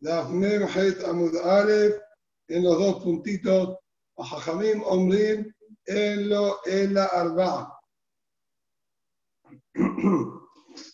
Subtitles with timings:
[0.00, 1.34] la Amud
[2.48, 3.78] en los dos puntitos,
[4.16, 5.52] Jajamim Omrim,
[5.86, 7.78] en lo en la Arba.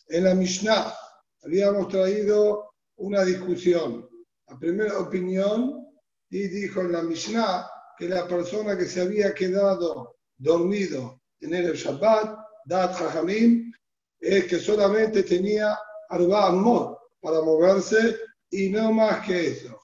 [0.09, 0.95] En la Mishnah
[1.43, 4.09] habíamos traído una discusión.
[4.49, 5.87] La primera opinión,
[6.31, 7.69] y dijo en la Mishnah
[7.99, 13.73] que la persona que se había quedado dormido en el Shabbat, Dat Jajamim,
[14.21, 15.79] es que solamente tenía
[16.09, 18.17] Arba Amot para moverse
[18.51, 19.81] y no más que eso.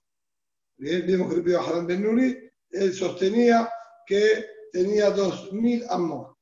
[0.77, 3.71] Bien, vimos que el Haram Ben Nuri, él sostenía
[4.07, 6.37] que tenía 2000 Amot.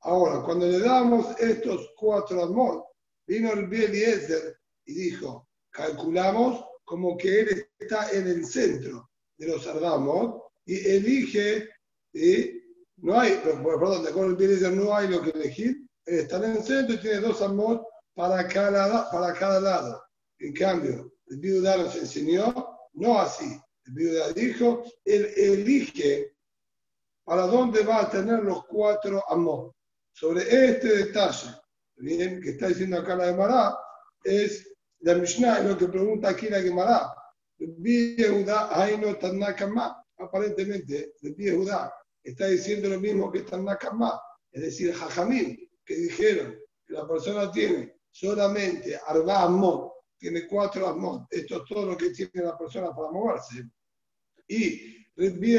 [0.00, 2.84] Ahora, cuando le damos estos cuatro Amot,
[3.26, 9.66] vino el Eliezer y dijo, calculamos como que él está en el centro de los
[9.66, 11.68] Amot y elige,
[12.12, 12.62] y
[12.98, 16.62] no hay, perdón, de acuerdo Eliezer no hay lo que elegir, él está en el
[16.62, 20.02] centro y tiene dos Amot para cada, para cada lado.
[20.38, 23.60] En cambio, el Biudá nos enseñó, no así.
[23.86, 26.36] El Biudá dijo, él elige
[27.24, 29.74] para dónde va a tener los cuatro amor.
[30.12, 31.50] Sobre este detalle,
[31.96, 33.76] bien, que está diciendo acá la Gemara,
[34.22, 37.12] es la Mishnah, lo que pregunta aquí la Gemara.
[40.18, 46.94] Aparentemente, el Judá está diciendo lo mismo que Tanakama, es decir, Jajamín, que dijeron que
[46.94, 52.46] la persona tiene solamente Arba Amor, tiene cuatro Amor, esto es todo lo que tiene
[52.46, 53.68] la persona para moverse.
[54.48, 55.58] Y Rebbi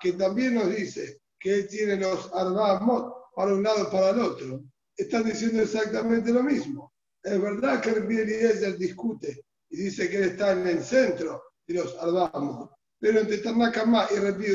[0.00, 4.64] que también nos dice que él tiene los Amor para un lado para el otro,
[4.96, 6.92] están diciendo exactamente lo mismo.
[7.22, 11.96] Es verdad que Eliezer discute y dice que él está en el centro de los
[12.00, 14.46] Amor, pero entre Tanakama y Rebbi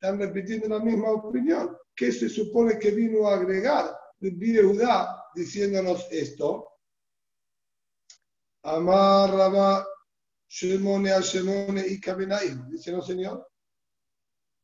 [0.00, 1.76] están repitiendo la misma opinión.
[1.94, 3.96] que se supone que vino a agregar?
[4.20, 4.56] Rebbi
[5.34, 6.68] diciéndonos esto.
[8.62, 9.86] Amar Rabba
[10.48, 12.68] Shemone a Shemone y Kabenaim.
[12.70, 13.46] Dice, no, señor.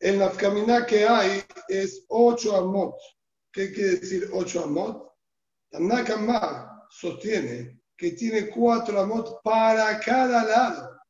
[0.01, 2.97] En la caminá que hay es ocho amot.
[3.53, 5.13] ¿Qué quiere decir ocho amot?
[5.71, 11.01] Tanakamar sostiene que tiene cuatro amot para cada lado.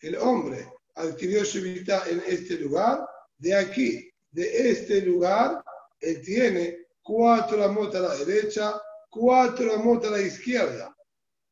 [0.00, 3.06] El hombre adquirió su vida en este lugar,
[3.38, 5.62] de aquí, de este lugar,
[6.00, 10.95] él tiene cuatro amot a la derecha, cuatro amot a la izquierda.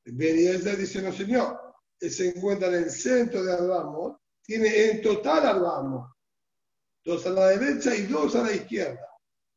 [0.05, 1.59] Eliezer dice, no señor,
[2.01, 6.07] él se encuentra en el centro de Arbamot, tiene en total Arbamot,
[7.05, 9.09] dos a la derecha y dos a la izquierda.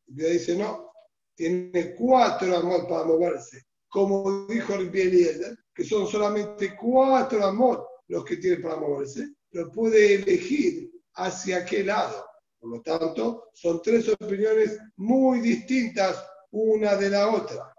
[0.07, 0.91] Y dice, no,
[1.35, 8.23] tiene cuatro amot para moverse, como dijo el Eliezer, que son solamente cuatro amot los
[8.23, 12.25] que tiene para moverse, pero puede elegir hacia qué lado.
[12.59, 17.73] Por lo tanto, son tres opiniones muy distintas una de la otra.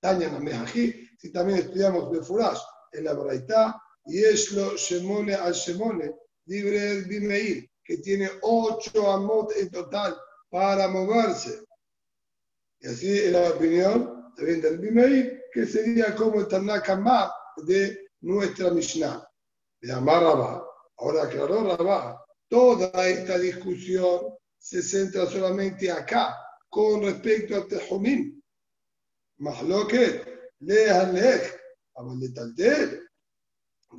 [0.00, 0.30] Taña
[0.62, 2.60] aquí, si también estudiamos Befurash
[2.92, 6.14] en la Braitá, y es lo Shemone al Shemone,
[6.44, 10.14] libre Bimeir, que tiene ocho amot en total
[10.50, 11.64] para moverse.
[12.80, 18.70] Y así es la opinión también del Bimeir, que sería como el Tanakama de nuestra
[18.70, 19.26] Mishnah.
[19.80, 20.62] De Amar Rabá.
[20.98, 26.36] Ahora aclaró Rabá, toda esta discusión se centra solamente acá,
[26.68, 28.42] con respecto al Tejumim.
[30.64, 31.60] Mahloket, lehalech,
[31.96, 33.00] amaletaltel,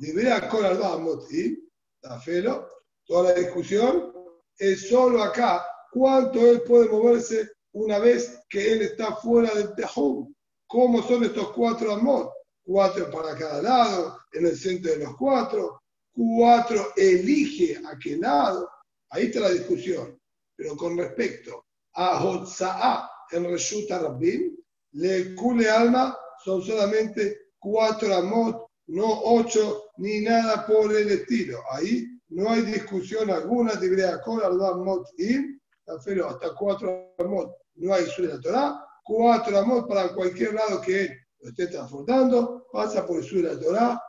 [0.00, 1.56] Libera con Alba Moti,
[2.02, 2.68] Tafelo,
[3.06, 4.12] toda la discusión
[4.58, 10.32] es solo acá cuánto él puede moverse una vez que él está fuera del Tejum.
[10.66, 12.30] ¿Cómo son estos cuatro amot?
[12.62, 15.82] Cuatro para cada lado, en el centro de los cuatro.
[16.12, 18.68] Cuatro elige a qué lado.
[19.10, 20.18] Ahí está la discusión.
[20.56, 24.56] Pero con respecto a Hotza'a en Reshuta Rabbim,
[24.92, 31.58] le cule alma son solamente cuatro amot, no ocho ni nada por el estilo.
[31.72, 35.58] Ahí no hay discusión alguna, debería con amot im,
[35.88, 41.10] hasta cuatro amot no hay sur la Torah, cuatro amot para cualquier lado que él
[41.40, 44.00] lo esté transportando, pasa por sur la Torah,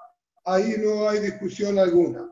[0.46, 2.32] ahí no hay discusión alguna.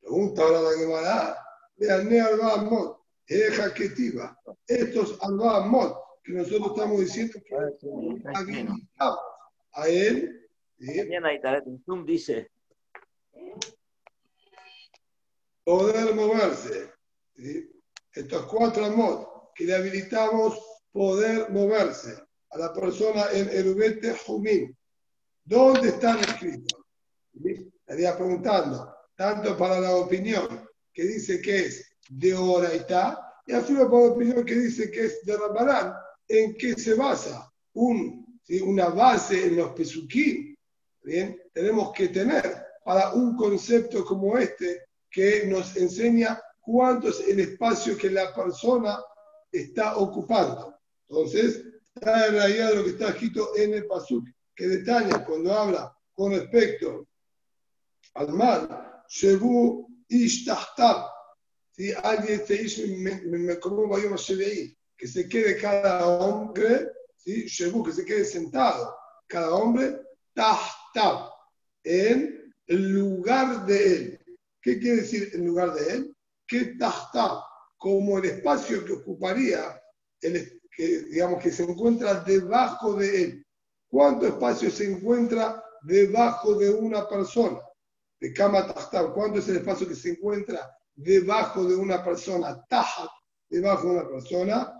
[0.00, 1.36] Pregunta ahora la Gemara,
[1.76, 4.38] vean, ne amot, eja ketiva,
[4.68, 7.54] estos amot que nosotros estamos diciendo que
[9.72, 10.48] a él.
[11.84, 12.50] Zoom dice.
[15.64, 16.92] Poder moverse.
[18.14, 20.58] Estos cuatro amot que le habilitamos
[20.92, 22.16] poder moverse
[22.50, 24.76] a la persona en Erubete Jumín.
[25.44, 26.80] ¿Dónde están escritos?
[27.44, 33.52] Estaría preguntando, tanto para la opinión que dice que es de hora y está, y
[33.52, 35.94] así para la opinión que dice que es de Rambarán,
[36.32, 37.52] ¿en qué se basa?
[37.74, 40.52] Un, una base en los pesuquín,
[41.04, 47.40] Bien, tenemos que tener para un concepto como este que nos enseña cuánto es el
[47.40, 49.00] espacio que la persona
[49.50, 50.76] está ocupando.
[51.08, 51.64] Entonces,
[51.94, 56.32] está en realidad lo que está escrito en el Pasuk, que detalla cuando habla con
[56.32, 57.08] respecto
[58.14, 61.10] al mal, Shebu Ishtahtab,
[61.72, 62.82] si alguien se hizo,
[63.60, 63.96] como
[65.02, 67.46] que se quede cada hombre, ¿sí?
[67.84, 68.96] Que se quede sentado,
[69.26, 70.00] cada hombre,
[70.32, 71.28] Tahtab,
[71.82, 74.20] en el lugar de él.
[74.60, 76.16] ¿Qué quiere decir en lugar de él?
[76.46, 77.42] Que Tahtab,
[77.78, 79.82] como el espacio que ocuparía,
[80.20, 83.46] el, que, digamos que se encuentra debajo de él.
[83.88, 87.58] ¿Cuánto espacio se encuentra debajo de una persona?
[88.20, 92.64] De Kama Tahtab, ¿cuánto es el espacio que se encuentra debajo de una persona?
[92.68, 93.10] Tahat,
[93.50, 94.78] debajo de una persona.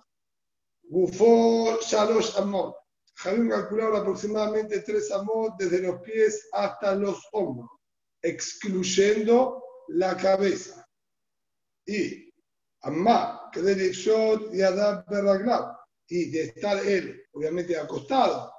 [0.92, 2.76] Gufo Shalosh Amor.
[3.14, 7.70] Javier calculado aproximadamente tres amot desde los pies hasta los hombros,
[8.20, 10.86] excluyendo la cabeza.
[11.86, 12.30] Y
[12.82, 13.90] Amma, que de
[14.52, 15.76] y Adab Berraglab,
[16.08, 18.52] y de estar él, obviamente, acostado,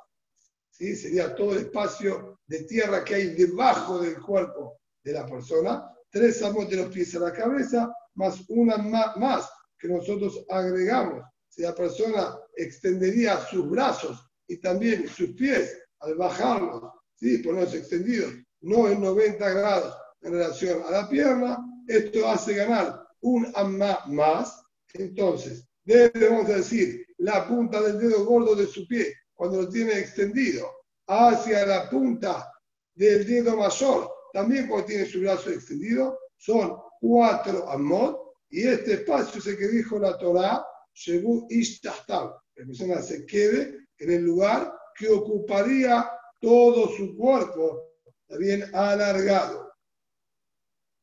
[0.71, 0.95] ¿sí?
[0.95, 6.41] sería todo el espacio de tierra que hay debajo del cuerpo de la persona, tres
[6.41, 11.23] amos de los pies a la cabeza, más una más que nosotros agregamos.
[11.53, 17.37] Si la persona extendería sus brazos y también sus pies al bajarlos, ¿sí?
[17.37, 23.51] ponerlos extendidos, no en 90 grados en relación a la pierna, esto hace ganar un
[23.53, 24.63] amma más.
[24.95, 30.67] Entonces, debemos decir la punta del dedo gordo de su pie, cuando lo tiene extendido,
[31.05, 32.51] hacia la punta
[32.95, 38.17] del dedo mayor, también cuando tiene su brazo extendido, son cuatro amot,
[38.49, 43.86] y este espacio es el que dijo la Torah, según Ishtahtab, la persona se quede
[43.98, 46.10] en el lugar que ocuparía
[46.40, 47.92] todo su cuerpo,
[48.38, 49.72] bien alargado.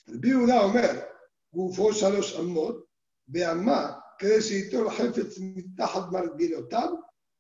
[0.08, 1.08] El Biuda Omer,
[1.52, 2.86] Gufo Shalosh Amot,
[3.28, 6.94] Beamá, כדי שייטול חפץ מתחת מרגילותיו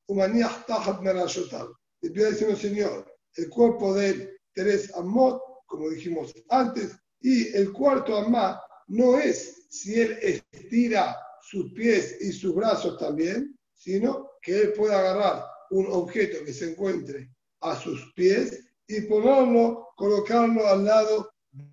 [0.09, 1.67] ומניח תחת מרשותיו.
[2.03, 8.15] Empieza diciendo, Señor, el cuerpo de él, tres amot, como dijimos antes, y el cuarto
[8.15, 11.17] amá no es si él estira
[11.50, 16.70] sus pies y sus brazos también, sino que él pueda agarrar un objeto que se
[16.70, 17.28] encuentre
[17.60, 21.32] a sus pies y ponerlo, colocarlo al lado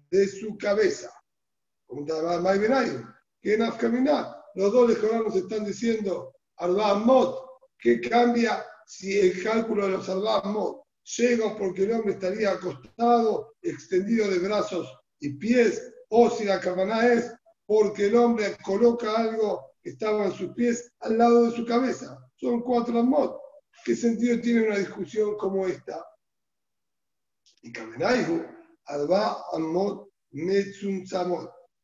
[0.09, 1.11] de su cabeza.
[1.85, 7.05] Como que en Afkaminat los dos nos están diciendo Arba
[7.77, 10.81] que cambia si el cálculo de los Arba
[11.17, 17.13] llega porque el hombre estaría acostado, extendido de brazos y pies, o si la cabana
[17.13, 17.31] es
[17.67, 22.17] porque el hombre coloca algo que estaba en sus pies al lado de su cabeza.
[22.35, 23.39] Son cuatro Amot.
[23.85, 26.03] ¿Qué sentido tiene una discusión como esta?
[27.61, 28.43] Y Kamenaihu,
[28.85, 31.03] Arba Amot Metzum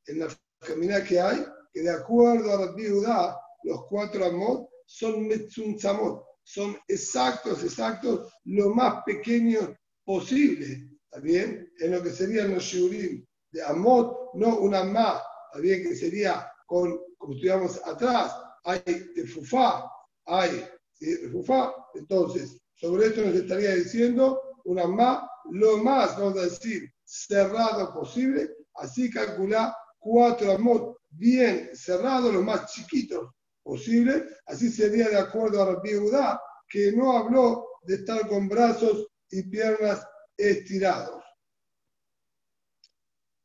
[0.08, 0.28] En la
[0.60, 6.78] camina que hay, que de acuerdo a Rabbi Judá, los cuatro amot son metzunzamot, son
[6.88, 9.70] exactos, exactos, lo más pequeños
[10.04, 11.68] posible, ¿está?
[11.80, 15.22] En lo que serían los shiurim de amot, no una más,
[15.54, 15.84] ¿está bien?
[15.84, 18.80] Que sería con, como estudiamos atrás, hay
[19.14, 19.88] tefufá,
[20.26, 20.66] hay
[20.98, 27.94] tefufá, entonces, sobre esto nos estaría diciendo una más, lo más, vamos a decir, cerrado
[27.94, 33.30] posible, así calcula cuatro amot bien cerrados, los más chiquitos
[33.62, 34.26] posible.
[34.48, 39.44] Así sería de acuerdo a Rabbi Judá, que no habló de estar con brazos y
[39.44, 40.04] piernas
[40.36, 41.23] estirados.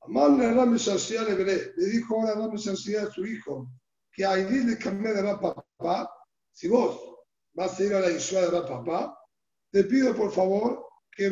[0.08, 3.70] Amarle le le dijo ahora Rami a su hijo,
[4.10, 6.10] que hay de cambiar de papá,
[6.50, 6.98] si vos
[7.52, 9.18] vas a ir a la isla de papá,
[9.70, 11.28] te pido por favor que,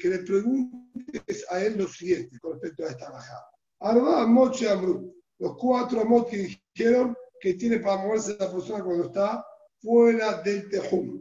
[0.00, 3.50] que le preguntes a él lo siguiente con respecto a esta bajada.
[3.80, 9.06] Arba Moche Amru, los cuatro amot que dijeron que tiene para moverse la persona cuando
[9.06, 9.44] está
[9.80, 11.20] fuera del tejum.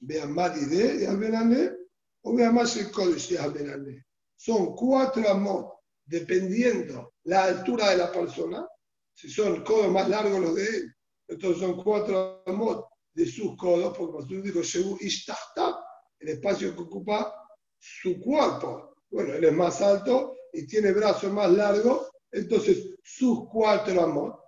[0.00, 1.76] Vean más de Albenale
[2.22, 4.04] o vean más el códice de
[4.44, 5.72] Son cuatro amot
[6.04, 8.66] dependiendo la altura de la persona.
[9.14, 10.94] Si son codos más largos los de él,
[11.28, 12.84] entonces son cuatro amot
[13.14, 17.32] de sus codos, porque tú dijo el espacio que ocupa
[17.78, 18.96] su cuerpo.
[19.12, 24.40] Bueno, él es más alto y tiene brazos más largos, entonces sus cuatro amot.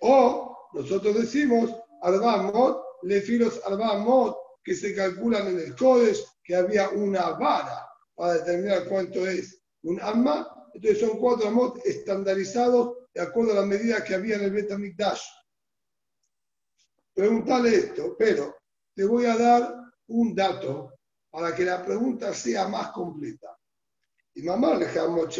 [0.00, 7.32] O nosotros decimos arbamot, lefilos arbamot, que se calculan en el Codes, que había una
[7.32, 10.48] vara para determinar cuánto es un amma.
[10.74, 15.22] Entonces son cuatro amot estandarizados de acuerdo a la medida que había en el Betamikdash.
[17.14, 18.56] Preguntale esto, pero
[18.94, 19.74] te voy a dar
[20.08, 20.94] un dato
[21.30, 23.58] para que la pregunta sea más completa.
[24.34, 24.86] Y mamá le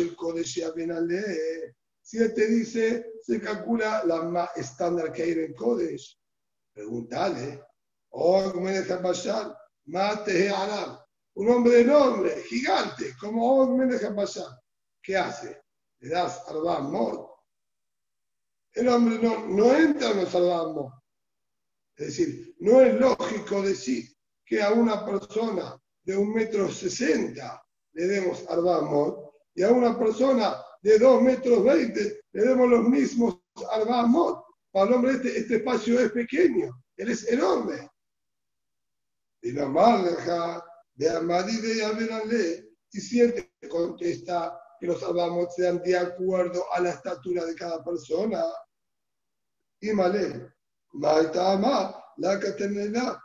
[0.03, 0.45] el código
[1.01, 1.75] leer.
[2.03, 6.03] Si él te dice, se calcula la más estándar que hay en el código,
[6.75, 7.63] pregúntale.
[8.11, 11.02] Oh, me deja pasar, mate Arab.
[11.35, 14.61] Un hombre enorme, gigante, como me deja pasar.
[15.03, 15.63] ¿Qué hace?
[16.01, 16.45] Le das
[16.83, 17.27] Mod.
[18.73, 20.93] El hombre no, entra en los Mod.
[21.97, 27.63] Es decir, no es lógico decir que a una persona de un metro sesenta
[27.93, 33.39] le demos Mod y a una persona de dos metros veinte le demos los mismos
[34.09, 34.43] Mod.
[34.71, 37.91] Para el hombre este, este espacio es pequeño, él es enorme.
[39.43, 40.65] Y la marja
[41.03, 46.65] de Amadi de Aberanle, y si él te contesta que los Mod sean de acuerdo
[46.73, 48.45] a la estatura de cada persona,
[49.81, 50.49] y Malé,
[50.93, 53.21] Maitama, la Catenela,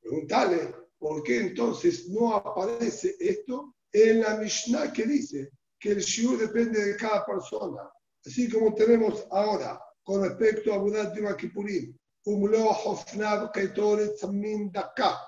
[0.00, 6.36] Preguntale, ¿por qué entonces no aparece esto en la Mishnah que dice que el shiur
[6.36, 7.88] depende de cada persona?
[8.26, 11.96] Así como tenemos ahora con respecto a Budat de Kipurim,
[12.28, 15.18] Umlo Hofnab Ketoret Samin Daka.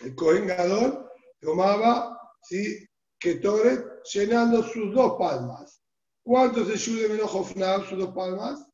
[0.00, 1.06] El Kohen Gadol
[1.38, 2.88] tomaba ¿sí?
[3.20, 3.84] Ketoret
[4.14, 5.82] llenando sus dos palmas.
[6.22, 8.66] ¿Cuántos es de Melo Hofnab, sus dos palmas?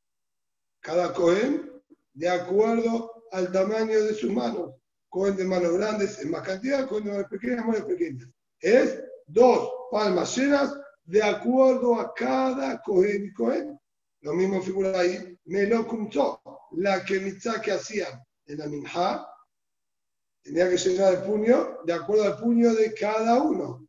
[0.80, 1.72] Cada Kohen
[2.12, 4.70] de acuerdo al tamaño de sus manos.
[5.08, 8.28] Cohen de manos grandes en más cantidad, Cohen de manos pequeñas, manos pequeñas.
[8.60, 10.72] Es dos palmas llenas
[11.02, 13.80] de acuerdo a cada Cohen y Cohen.
[14.20, 16.40] Lo mismo figura ahí, me lo contó,
[16.76, 19.26] la que que hacían en la minja,
[20.42, 23.88] tenía que llenar el puño de acuerdo al puño de cada uno.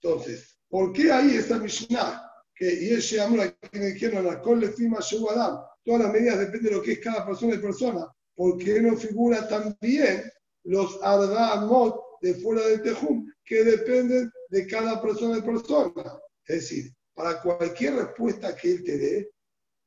[0.00, 2.30] Entonces, ¿por qué ahí esta Mishnah?
[2.54, 6.70] Que y ese amor me dijeron la cole fima Adam, todas las medidas dependen de
[6.72, 8.06] lo que es cada persona y persona.
[8.34, 10.30] ¿Por qué no figura también
[10.64, 16.18] los Ardamot de fuera del Tejum, que dependen de cada persona y persona?
[16.46, 19.30] Es decir, para cualquier respuesta que él te dé,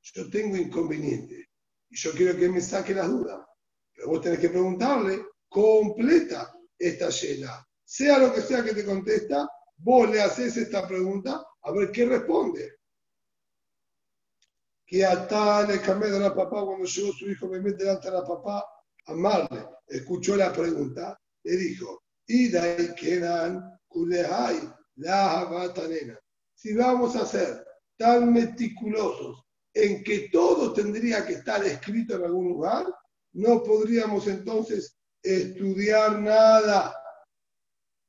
[0.02, 1.47] yo tengo inconveniente.
[1.90, 3.40] Y yo quiero que me saque las dudas.
[3.94, 7.68] Pero vos tenés que preguntarle, completa esta llena.
[7.84, 12.06] Sea lo que sea que te contesta, vos le haces esta pregunta a ver qué
[12.06, 12.78] responde
[14.88, 18.14] que tal le cambió de la papá cuando llegó su hijo me mete delante de
[18.14, 18.66] la papá
[19.06, 19.68] amarle.
[19.86, 26.18] Escuchó la pregunta, le dijo, y ahí quedan kulehai la nena.
[26.54, 27.66] Si vamos a ser
[27.98, 29.44] tan meticulosos
[29.78, 32.88] en que todo tendría que estar escrito en algún lugar,
[33.34, 36.96] no podríamos entonces estudiar nada.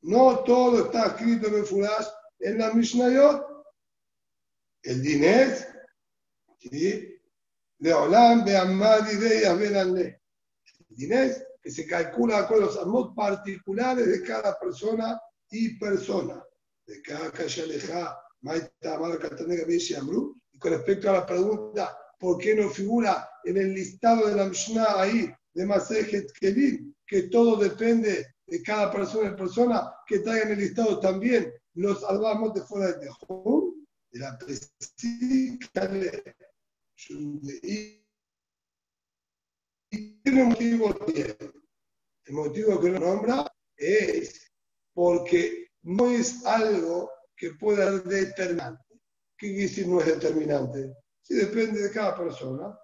[0.00, 2.06] No todo está escrito en el Furash,
[2.38, 3.44] en la Mishnayot.
[4.82, 5.68] El dinés
[6.58, 7.20] ¿sí?
[7.78, 10.22] de Olam, de Amadi, de Yabenanle.
[10.88, 15.20] Dinés que se calcula con los amot particulares de cada persona
[15.50, 16.42] y persona.
[16.86, 19.66] De cada Kashaleja, Maita, Malakatanega,
[19.98, 20.34] Amru.
[20.58, 25.00] Con respecto a la pregunta, ¿por qué no figura en el listado de la Mishnah
[25.00, 30.58] ahí, de Masejet Kelim, que todo depende de cada persona y persona, que traigan el
[30.58, 34.38] listado también los albamos de fuera de Tejum, de la
[39.90, 40.94] y tiene motivo
[42.24, 43.46] El motivo que lo nombra
[43.76, 44.52] es
[44.92, 48.87] porque no es algo que pueda ser determinante.
[49.38, 50.96] ¿Qué quiere decir no es determinante?
[51.22, 52.76] Si depende de cada persona.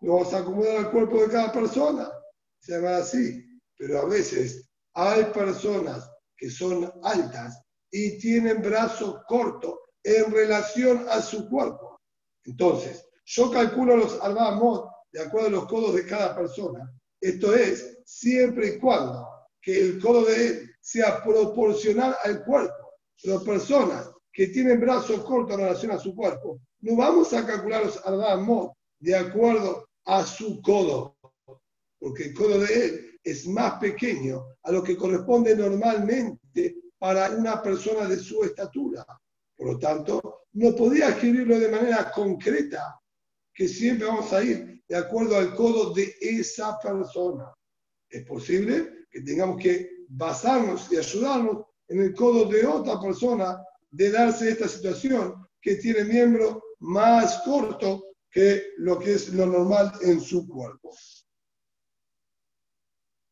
[0.00, 2.10] No vamos a acomodar al cuerpo de cada persona.
[2.60, 3.44] Se llama así.
[3.76, 7.60] Pero a veces hay personas que son altas
[7.90, 12.00] y tienen brazos cortos en relación a su cuerpo.
[12.44, 16.92] Entonces, yo calculo los albamos de acuerdo a los codos de cada persona.
[17.20, 19.28] Esto es, siempre y cuando
[19.60, 22.92] que el codo de él sea proporcional al cuerpo.
[23.24, 27.86] Las personas que tienen brazos cortos en relación a su cuerpo, no vamos a calcular
[27.86, 31.16] los albamos de acuerdo a su codo,
[31.98, 37.62] porque el codo de él es más pequeño a lo que corresponde normalmente para una
[37.62, 39.06] persona de su estatura.
[39.56, 43.00] Por lo tanto, no podía escribirlo de manera concreta
[43.54, 47.54] que siempre vamos a ir de acuerdo al codo de esa persona.
[48.06, 54.10] Es posible que tengamos que basarnos y ayudarnos en el codo de otra persona de
[54.10, 60.20] darse esta situación que tiene miembro más corto que lo que es lo normal en
[60.20, 60.94] su cuerpo.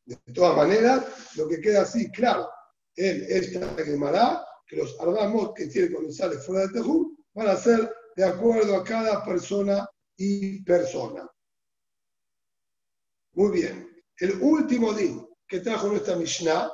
[0.07, 2.49] De todas maneras, lo que queda así claro
[2.97, 7.57] en esta quemará, que los ardamos que tiene cuando sale fuera del tejú van a
[7.57, 11.29] ser de acuerdo a cada persona y persona.
[13.33, 13.91] Muy bien.
[14.17, 16.71] El último din que trajo nuestra Mishnah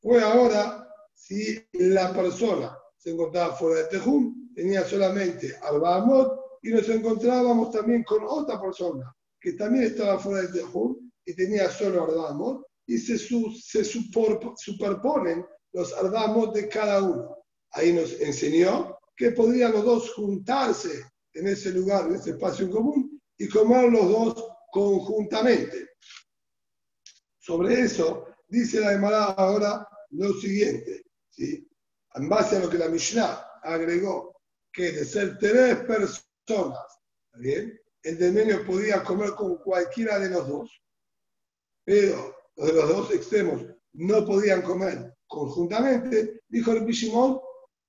[0.00, 6.70] fue ahora si la persona se encontraba fuera de Tejum, tenía solamente Arba Amot, y
[6.70, 12.02] nos encontrábamos también con otra persona que también estaba fuera de Tejum y tenía solo
[12.02, 17.36] Arba Amot, y se, se superponen los Arba de cada uno.
[17.70, 22.72] Ahí nos enseñó que podrían los dos juntarse en ese lugar, en ese espacio en
[22.72, 25.90] común, y comer los dos conjuntamente.
[27.38, 31.65] Sobre eso dice la Emara ahora lo siguiente, ¿sí?
[32.16, 34.40] En base a lo que la Mishnah agregó,
[34.72, 37.00] que de ser tres personas,
[37.34, 37.78] bien?
[38.02, 40.82] el demonio podía comer con cualquiera de los dos,
[41.84, 43.62] pero los de los dos extremos
[43.94, 47.40] no podían comer conjuntamente, dijo el Bishimon,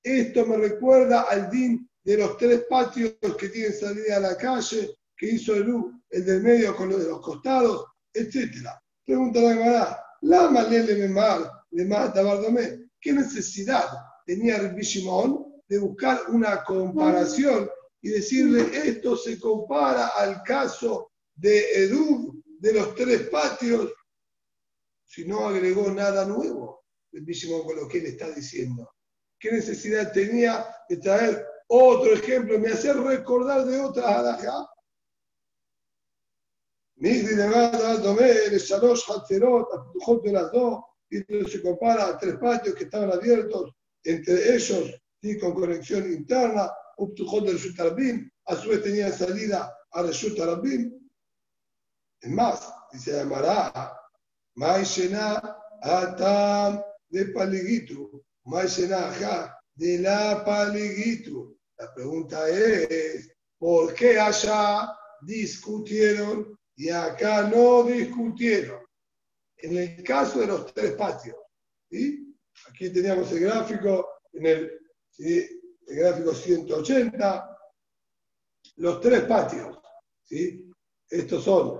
[0.04, 4.96] esto me recuerda al din de los tres patios que tienen salida a la calle,
[5.16, 5.72] que hizo el,
[6.10, 8.68] el del medio con los de los costados, etc.
[9.06, 13.88] Pregunta la Gemara, la malele mal, le mata Bardomé, ¿qué necesidad
[14.28, 17.70] tenía el Bishimon de buscar una comparación
[18.02, 23.94] y decirle esto se compara al caso de Edu de los tres patios
[25.06, 28.92] si no agregó nada nuevo el Bishimon con lo que él está diciendo.
[29.40, 32.60] ¿Qué necesidad tenía de traer otro ejemplo?
[32.60, 34.68] Me hace recordar de otra halajá.
[36.98, 39.68] Migdi de Mada, Domé, Shalosh, Hatzerot,
[40.24, 41.20] de las dos, y
[41.50, 43.77] se compara a tres patios que estaban abiertos,
[44.08, 50.02] entre ellos, y con conexión interna, Uptujot del Shutarbim, a su vez tenía salida a
[50.02, 50.40] Reshut
[52.22, 53.94] Es más, dice llamará
[54.56, 61.58] Maishena Atam de Paligitu, Maishena Ajá de la Paligitu.
[61.78, 64.90] La pregunta es, ¿por qué allá
[65.22, 68.82] discutieron y acá no discutieron?
[69.58, 71.36] En el caso de los tres patios,
[71.92, 72.27] ¿sí?
[72.78, 74.80] Aquí teníamos el gráfico, en el,
[75.88, 77.58] gráfico 180,
[78.76, 79.80] los tres patios,
[80.24, 80.72] ¿sí?
[81.10, 81.80] estos son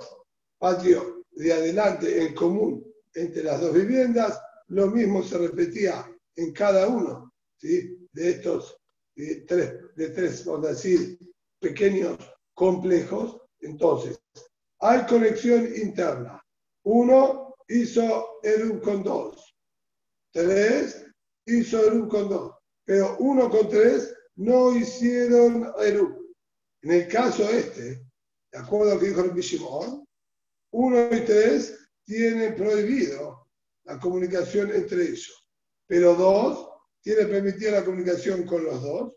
[0.58, 6.88] patios de adelante en común entre las dos viviendas, lo mismo se repetía en cada
[6.88, 8.08] uno ¿sí?
[8.12, 8.76] de estos
[9.16, 11.20] de tres, de tres, vamos a decir,
[11.60, 12.18] pequeños
[12.54, 13.42] complejos.
[13.62, 14.20] Entonces,
[14.80, 16.44] hay conexión interna.
[16.84, 19.47] Uno hizo el con dos.
[20.32, 21.06] Tres
[21.46, 22.56] hizo el con dos.
[22.86, 26.00] Pero uno con tres no hicieron el
[26.84, 28.02] En el caso este,
[28.52, 30.08] de acuerdo a lo que dijo el Bishimon,
[30.72, 33.48] 1 y 3 tienen prohibido
[33.86, 35.48] la comunicación entre ellos,
[35.88, 36.70] pero 2
[37.02, 39.14] tiene permitida la comunicación con los dos,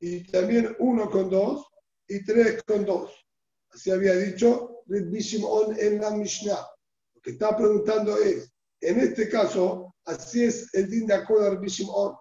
[0.00, 1.66] y también 1 con 2
[2.08, 3.26] y 3 con 2.
[3.70, 6.66] Así había dicho Shimon en la Mishnah.
[7.14, 11.50] Lo que está preguntando es, en este caso, así es el din de acuerdo a
[11.50, 12.16] Rabbi Shimon.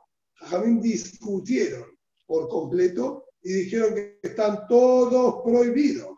[0.82, 1.86] Discutieron
[2.28, 6.18] por completo y dijeron que están todos prohibidos.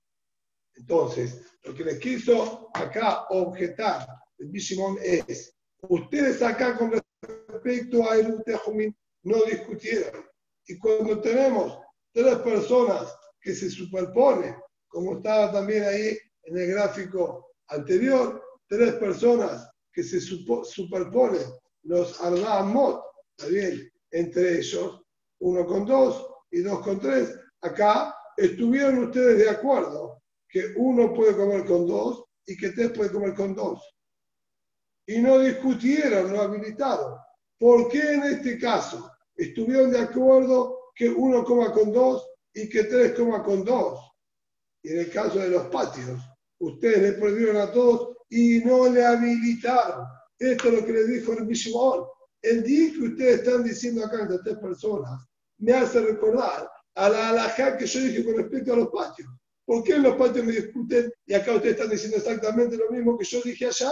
[0.75, 8.17] Entonces, lo que les quiso acá objetar el Bishimon es, ustedes acá con respecto a
[8.17, 10.25] el Tejumín no discutieron.
[10.67, 11.79] Y cuando tenemos
[12.13, 14.55] tres personas que se superponen,
[14.87, 21.41] como estaba también ahí en el gráfico anterior, tres personas que se superponen,
[21.81, 23.03] los Ardamot,
[23.35, 23.91] ¿está bien?
[24.11, 25.01] Entre ellos,
[25.39, 31.35] uno con dos y dos con tres, acá estuvieron ustedes de acuerdo que uno puede
[31.35, 33.81] comer con dos y que tres puede comer con dos.
[35.07, 37.15] Y no discutieron, no habilitaron.
[37.57, 42.83] ¿Por qué en este caso estuvieron de acuerdo que uno coma con dos y que
[42.83, 43.99] tres coma con dos?
[44.83, 46.21] Y en el caso de los patios,
[46.59, 50.05] ustedes le prohibieron a todos y no le habilitaron.
[50.37, 52.05] Esto es lo que le dijo el Bishimon.
[52.41, 55.25] El día que ustedes están diciendo acá entre tres personas
[55.59, 59.29] me hace recordar a la alajá que yo dije con respecto a los patios.
[59.65, 63.17] ¿Por qué en los patios me discuten y acá ustedes están diciendo exactamente lo mismo
[63.17, 63.91] que yo dije allá?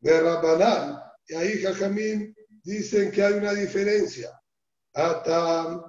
[0.00, 4.30] De Rabbanán, y ahí Jajamín dicen que hay una diferencia.
[4.94, 5.82] Atam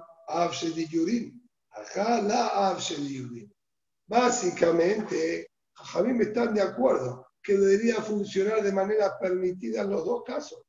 [0.90, 1.40] Yurim.
[1.70, 3.50] Acá la Yurim.
[4.06, 5.47] Básicamente,
[5.78, 10.60] Jajamín están de acuerdo que debería funcionar de manera permitida en los dos casos.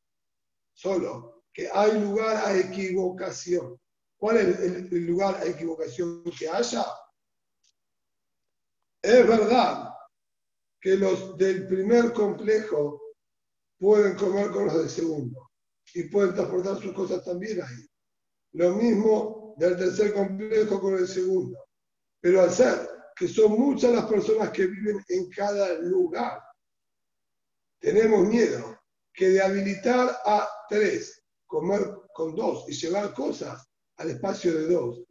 [0.73, 3.79] Solo que hay lugar a equivocación.
[4.17, 6.85] ¿Cuál es el, lugar a equivocación que haya?
[9.01, 9.89] Es verdad
[10.79, 13.01] que los del primer complejo
[13.79, 15.49] pueden comer con los del segundo
[15.93, 17.87] y pueden transportar sus cosas también ahí.
[18.53, 21.57] Lo mismo del tercer complejo con el segundo.
[22.21, 26.41] Pero al ser que son muchas las personas que viven en cada lugar,
[27.77, 28.79] tenemos miedo
[29.13, 31.81] que de habilitar a tres, comer
[32.13, 35.03] con dos y llevar cosas al espacio de dos,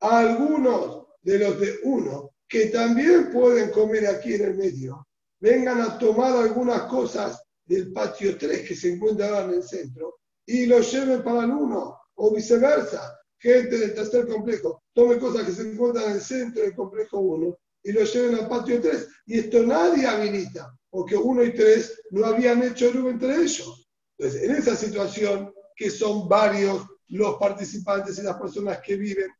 [0.00, 5.08] a algunos de los de uno que también pueden comer aquí en el medio,
[5.40, 10.20] vengan a tomar algunas cosas del patio 3 que se encuentra ahora en el centro
[10.46, 13.18] y lo lleven para el 1 o viceversa.
[13.46, 17.56] Gente del tercer complejo tome cosas que se encuentran en el centro del complejo 1
[17.84, 19.08] y lo lleven al patio 3.
[19.26, 23.88] Y esto nadie habilita, porque 1 y 3 no habían hecho luz entre ellos.
[24.18, 29.30] Entonces, en esa situación, que son varios los participantes y las personas que viven,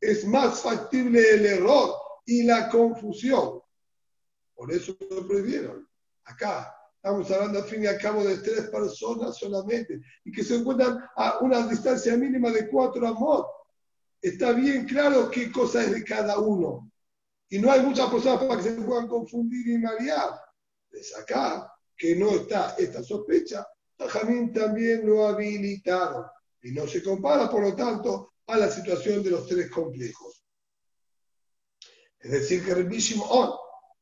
[0.00, 3.60] es más factible el error y la confusión.
[4.56, 5.88] Por eso lo prohibieron.
[6.24, 6.75] Acá
[7.06, 10.98] estamos hablando al fin y al cabo de tres personas solamente y que se encuentran
[11.14, 13.46] a una distancia mínima de cuatro amot.
[14.20, 16.90] Está bien claro qué cosa es de cada uno.
[17.48, 20.30] Y no hay muchas personas para que se puedan confundir y marear.
[20.90, 23.64] Es acá que no está esta sospecha.
[23.98, 26.24] Jamín también lo habilitaron.
[26.60, 30.42] Y no se compara, por lo tanto, a la situación de los tres complejos.
[32.18, 33.52] Es decir, que Rabbi Shimon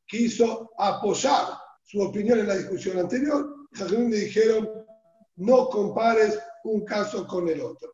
[0.07, 4.85] quiso apoyar su opinión en la discusión anterior, y le dijeron,
[5.35, 7.91] no compares un caso con el otro.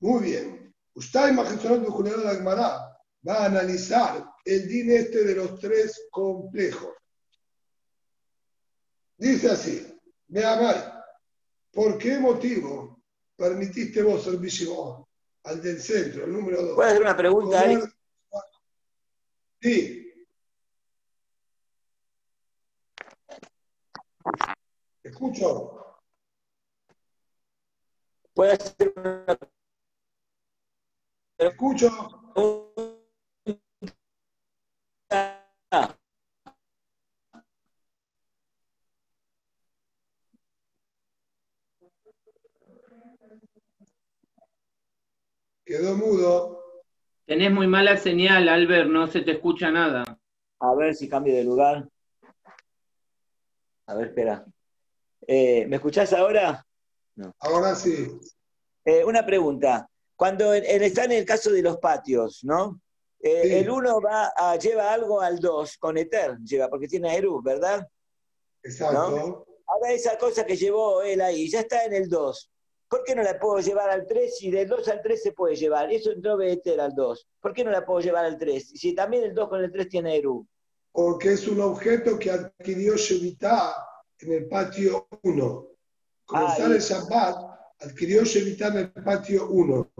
[0.00, 0.74] Muy bien.
[0.94, 6.94] Usted, Majestonot Julián de Agmará, va a analizar el din este de los tres complejos.
[9.16, 10.84] Dice así, me amáis,
[11.72, 13.02] ¿por qué motivo
[13.36, 14.38] permitiste vos el
[15.44, 16.74] al del centro, el número dos?
[16.76, 17.78] ¿Puedo hacer una pregunta, Ari?
[19.60, 20.03] Sí.
[25.04, 26.00] Escucho.
[28.32, 29.38] ¿Puedo hacer una
[31.36, 31.88] Escucho.
[45.66, 46.62] Quedó mudo.
[47.26, 50.18] Tenés muy mala señal, Albert, no se te escucha nada.
[50.60, 51.88] A ver si cambio de lugar.
[53.86, 54.46] A ver, espera.
[55.26, 56.64] Eh, ¿Me escuchás ahora?
[57.40, 58.18] Ahora sí.
[58.84, 59.88] Eh, una pregunta.
[60.16, 62.80] Cuando en- en- está en el caso de los patios, ¿no?
[63.20, 63.52] Eh, Sí.
[63.54, 67.40] El uno va a, lleva algo al 2 con Eter, lleva, porque tiene a Eru,
[67.42, 67.86] ¿verdad?
[68.62, 69.46] Exacto.
[69.66, 72.50] Ahora esa cosa que llevó él ahí, ya está en el 2.
[72.88, 75.56] ¿Por qué no la puedo llevar al 3 si del 2 al 3 se puede
[75.56, 75.90] llevar?
[75.90, 77.26] Eso entró Beter al 2.
[77.40, 78.68] ¿Por qué no la puedo llevar al 3?
[78.74, 80.46] Si también el 2 con el 3 tiene Eru.
[80.92, 83.74] Porque es un objeto que adquirió Shevitá
[84.24, 85.66] en el patio 1.
[86.26, 87.36] Comenzar Ah, el Shabbat,
[87.80, 89.90] adquirió Shevitá en el patio 1.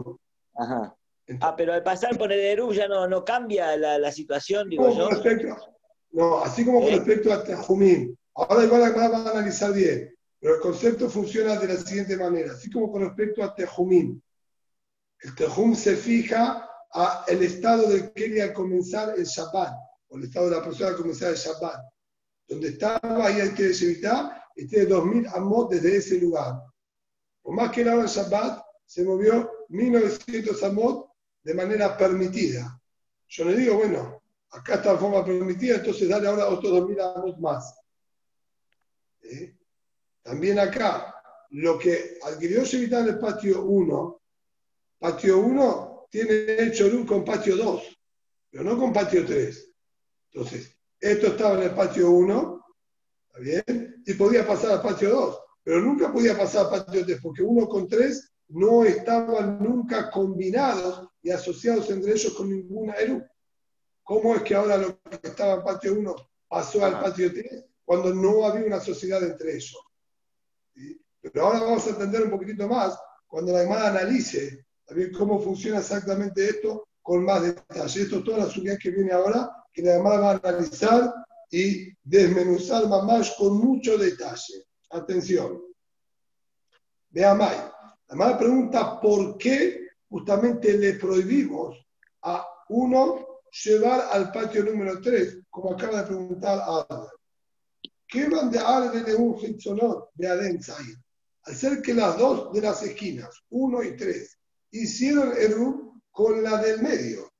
[0.56, 0.96] Ajá.
[1.26, 4.68] Entonces, Ah, pero al pasar por el Eru ya no, no cambia la, la situación,
[4.68, 5.04] digo yo.
[5.08, 5.56] con respecto,
[6.12, 6.96] no, así como con ¿Eh?
[6.96, 8.16] respecto a Tejumín.
[8.34, 12.16] Ahora igual la Gemara va a analizar bien, pero el concepto funciona de la siguiente
[12.16, 12.52] manera.
[12.52, 14.22] Así como con respecto a Tejumín.
[15.20, 19.72] El Tejum se fija a el estado del que al comenzar el Shabbat,
[20.08, 21.80] o el estado de la persona al comenzar el Shabbat.
[22.46, 26.62] Donde estaba ahí el que evitar, este 2000 amot desde ese lugar.
[27.42, 31.10] Por más que era hora Shabbat, se movió 1900 amot
[31.42, 32.80] de manera permitida.
[33.28, 37.38] Yo le digo, bueno, acá está de forma permitida, entonces dale ahora otros 2000 amot
[37.38, 37.74] más.
[39.22, 39.56] ¿Eh?
[40.22, 41.14] También acá,
[41.50, 44.22] lo que adquirió Shevitá en el patio 1,
[44.98, 47.82] patio 1 tiene hecho luz con patio 2,
[48.50, 49.72] pero no con patio 3.
[50.32, 50.73] Entonces,
[51.10, 52.66] esto estaba en el patio 1,
[53.26, 54.02] ¿está bien?
[54.06, 57.68] Y podía pasar al patio 2, pero nunca podía pasar al patio 3, porque 1
[57.68, 63.22] con 3 no estaban nunca combinados y asociados entre ellos con ninguna Eru.
[64.02, 66.14] ¿Cómo es que ahora lo que estaba en patio 1
[66.48, 69.78] pasó al patio 3 cuando no había una sociedad entre ellos?
[70.74, 71.00] ¿Sí?
[71.20, 75.80] Pero ahora vamos a entender un poquitito más cuando la Gemara analice también cómo funciona
[75.80, 78.02] exactamente esto con más detalle.
[78.02, 81.12] Esto es toda la subida que viene ahora, que la Gemara va a analizar
[81.50, 84.64] y desmenuzar más con mucho detalle.
[84.90, 85.60] Atención.
[87.10, 87.34] Vea.
[87.34, 87.74] La
[88.08, 91.76] Gemara pregunta por qué justamente le prohibimos
[92.22, 93.26] a uno
[93.64, 97.12] llevar al patio número 3, como acaba de preguntar Albert.
[98.06, 100.84] ¿Qué van de Arde de un Hitzonot de Adensai?
[101.42, 104.38] Al ser que las dos de las esquinas, 1 y 3,
[104.70, 107.33] hicieron Eru con la del medio.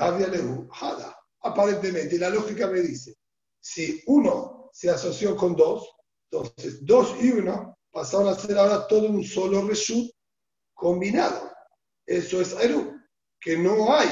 [0.00, 1.16] Eru, Hada.
[1.40, 3.16] Aparentemente, la lógica me dice,
[3.60, 5.88] si uno se asoció con dos,
[6.30, 10.10] entonces dos y uno pasaron a ser ahora todo un solo reshut
[10.74, 11.52] combinado.
[12.06, 12.92] Eso es Eru,
[13.40, 14.08] que no hay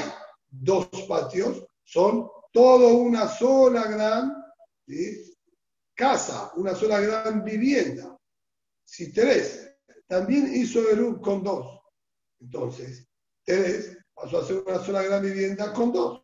[0.49, 4.33] dos patios, son todo una sola gran
[5.95, 8.17] casa, una sola gran vivienda,
[8.85, 9.75] si tres
[10.07, 11.81] también hizo Eruv con dos,
[12.39, 13.05] entonces
[13.43, 16.23] tres pasó a ser una sola gran vivienda con dos.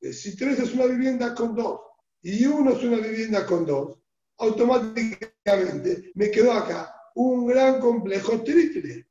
[0.00, 1.80] Eh, si tres es una vivienda con dos
[2.20, 3.96] y uno es una vivienda con dos,
[4.38, 9.08] automáticamente me quedó acá un gran complejo triple,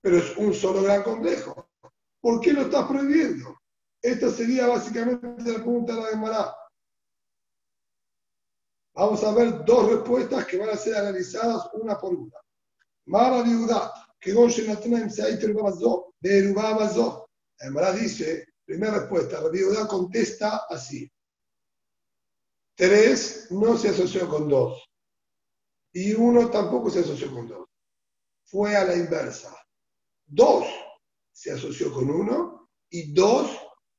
[0.00, 1.68] pero es un solo gran complejo.
[2.20, 3.60] ¿Por qué lo estás prohibiendo?
[4.00, 6.54] Esta sería básicamente la pregunta de la demora.
[8.94, 12.36] Vamos a ver dos respuestas que van a ser analizadas una por una.
[13.06, 14.32] Mara viuda, que
[16.20, 17.27] de La
[17.58, 21.10] demora dice, primera respuesta, la viuda contesta así.
[22.76, 24.88] Tres no se asoció con dos.
[25.92, 27.68] Y uno tampoco se asoció con dos.
[28.44, 29.56] Fue a la inversa.
[30.26, 30.66] Dos
[31.32, 33.50] se asoció con uno y dos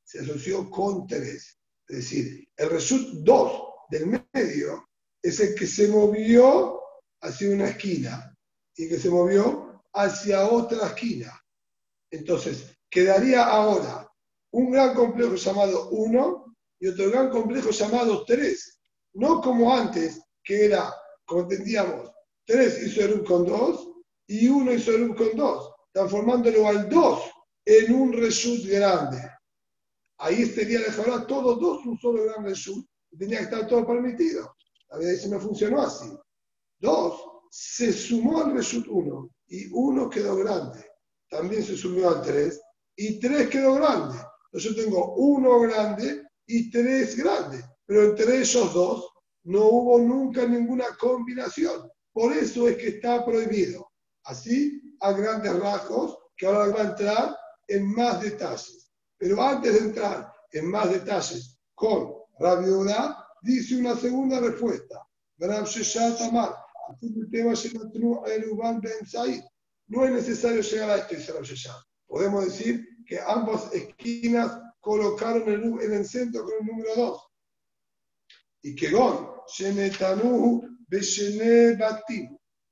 [0.03, 1.59] se asoció con tres.
[1.87, 4.89] Es decir, el result dos del medio
[5.21, 6.79] es el que se movió
[7.21, 8.35] hacia una esquina
[8.75, 11.43] y que se movió hacia otra esquina.
[12.11, 14.11] Entonces, quedaría ahora
[14.51, 18.79] un gran complejo llamado 1 y otro gran complejo llamado 3.
[19.13, 20.93] No como antes, que era,
[21.25, 22.11] como entendíamos,
[22.45, 23.89] 3 hizo el con 2
[24.27, 27.21] y 1 hizo el con 2, transformándolo al 2
[27.65, 29.21] en un result grande.
[30.17, 32.85] Ahí estaría de todos dos un solo gran result
[33.17, 34.55] tenía que estar todo permitido.
[34.89, 36.09] La vida dice, no funcionó así.
[36.79, 40.85] Dos, se sumó al result 1 y 1 quedó grande.
[41.29, 42.59] También se sumió al 3
[43.01, 44.17] y 3 quedó grande.
[44.51, 47.63] Entonces yo tengo 1 grande y 3 grande.
[47.85, 49.09] Pero entre esos dos
[49.43, 51.89] no hubo nunca ninguna combinación.
[52.11, 53.89] Por eso es que está prohibido.
[54.25, 57.37] Así, a grandes rasgos, que ahora va a entrar
[57.69, 58.91] en más detalles.
[59.17, 65.07] Pero antes de entrar en más detalles con Rabiuda, dice una segunda respuesta.
[69.87, 71.45] No es necesario llegar a esto, dice Rav
[72.05, 77.27] Podemos decir que ambas esquinas colocaron el, en el centro con el número 2.
[78.61, 79.31] Y que Gon,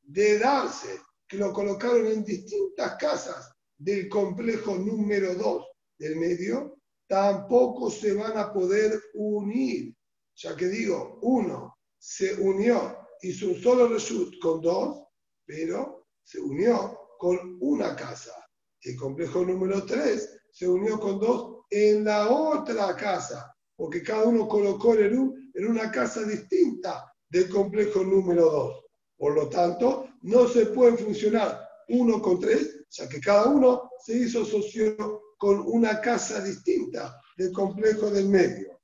[0.04, 5.66] de darse, que lo colocaron en distintas casas del complejo número 2
[5.98, 9.96] del medio, tampoco se van a poder unir.
[10.36, 15.04] Ya que digo, uno se unió, hizo un solo result con dos,
[15.48, 18.47] pero se unió con una casa.
[18.82, 24.48] El complejo número 3 se unió con dos en la otra casa, porque cada uno
[24.48, 28.84] colocó el ERU en una casa distinta del complejo número 2.
[29.18, 34.18] Por lo tanto, no se puede funcionar uno con tres, ya que cada uno se
[34.18, 34.96] hizo socio
[35.38, 38.80] con una casa distinta del complejo del medio.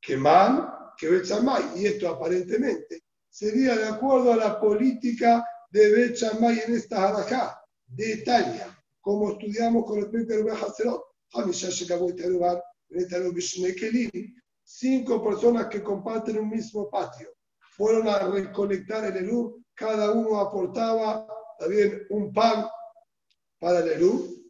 [0.00, 6.60] Que Man, que Bechamay, y esto aparentemente sería de acuerdo a la política de Bechamay
[6.66, 8.73] en esta halajá de Italia,
[9.04, 11.04] como estudiamos con respecto al Hacerot.
[14.66, 17.28] Cinco personas que comparten un mismo patio
[17.76, 21.26] fueron a recolectar el Elú, cada uno aportaba
[21.58, 22.66] también un pan
[23.58, 24.42] para el Elú,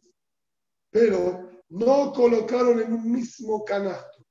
[0.89, 4.25] pero no colocaron en un mismo canasto.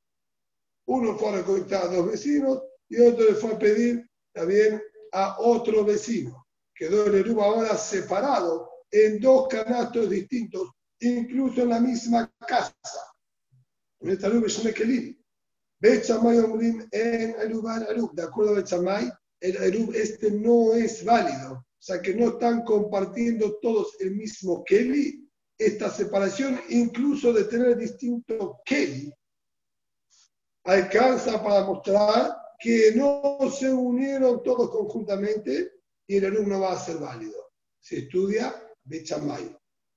[0.87, 4.81] Uno fue a recolectar a dos vecinos y otro le fue a pedir también
[5.13, 6.47] a otro vecino.
[6.75, 12.77] Quedó el Erub ahora separado en dos canastos distintos, incluso en la misma casa.
[17.41, 21.55] Erub Erub De acuerdo a Bechamay, el Erub este no es válido.
[21.55, 25.29] O sea que no están compartiendo todos el mismo Kelly.
[25.59, 29.13] Esta separación, incluso de tener distinto Kelly,
[30.65, 35.73] alcanza para mostrar que no se unieron todos conjuntamente
[36.07, 37.53] y el alumno va a ser válido.
[37.81, 39.57] Se estudia Bechamay.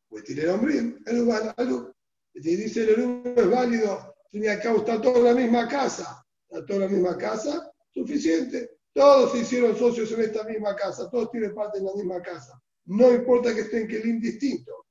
[0.09, 1.93] Pues tiene el hombre, el
[2.33, 6.23] Y dice el alumno es válido, tiene acá está toda la misma casa.
[6.49, 8.77] Está toda la misma casa, suficiente.
[8.93, 12.59] Todos se hicieron socios en esta misma casa, todos tienen parte en la misma casa.
[12.85, 14.85] No importa que estén que el distinto.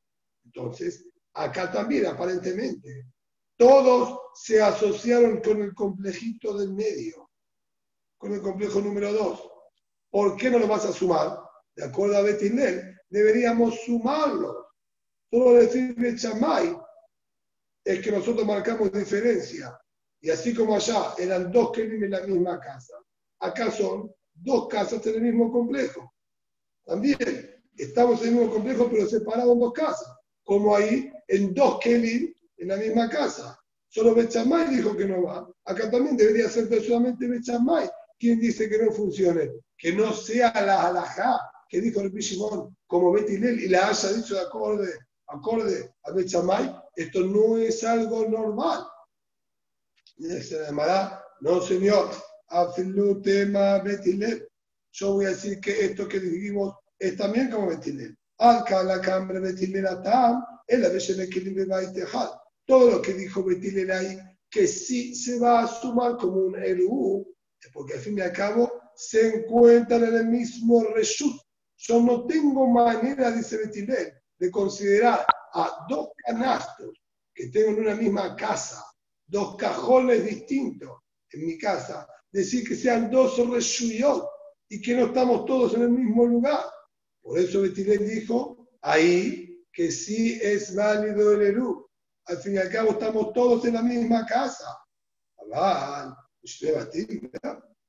[0.45, 3.07] Entonces, acá también, aparentemente,
[3.57, 7.31] todos se asociaron con el complejito del medio,
[8.19, 9.51] con el complejo número 2.
[10.11, 11.41] ¿Por qué no lo vas a sumar?
[11.75, 14.67] De acuerdo a Betinel, deberíamos sumarlo.
[15.31, 16.77] Solo decir Bechamay
[17.85, 19.79] es que nosotros marcamos diferencia.
[20.21, 22.95] Y así como allá eran dos que viven en la misma casa,
[23.41, 26.13] acá son dos casas en el mismo complejo.
[26.85, 27.17] También
[27.77, 30.13] estamos en el mismo complejo, pero separados en dos casas.
[30.45, 33.59] Como ahí en dos Kelim en la misma casa.
[33.89, 35.49] Solo Bechamay dijo que no va.
[35.65, 37.89] Acá también debería ser solamente Bechamay
[38.19, 39.53] ¿quién dice que no funcione?
[39.77, 41.39] Que no sea la halajá
[41.69, 44.93] que dijo el Bishimón como Betilel y la haya dicho de acorde,
[45.27, 48.87] acorde a Bechamay, esto no es algo normal.
[50.17, 52.11] Y se llamará, no señor,
[52.49, 54.49] afilu tema Betilel.
[54.93, 58.17] Yo voy a decir que esto que dijimos es también como Betilel.
[58.39, 64.19] Alca la cámara Betilel atam, el a Todo lo que dijo Betilel ahí,
[64.51, 67.27] que sí se va a sumar como un Eru,
[67.73, 71.37] porque al fin y al cabo se encuentran en el mismo reshut.
[71.77, 76.99] Yo no tengo manera, dice Betilel, de considerar a dos canastos
[77.35, 78.85] que tengo en una misma casa,
[79.27, 80.91] dos cajones distintos
[81.31, 84.27] en mi casa, decir que sean dos reshuyot
[84.69, 86.65] y que no estamos todos en el mismo lugar.
[87.23, 91.87] Por eso Betilel dijo ahí que sí es válido el Eru.
[92.27, 94.67] Al fin y al cabo estamos todos en la misma casa.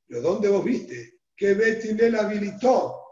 [0.07, 3.06] Pero ¿dónde vos viste que Betilel habilitó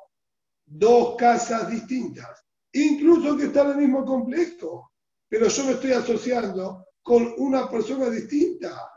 [0.66, 2.44] dos casas distintas?
[2.74, 4.92] Incluso que está en el mismo complejo.
[5.28, 8.92] Pero yo me estoy asociando con una persona distinta.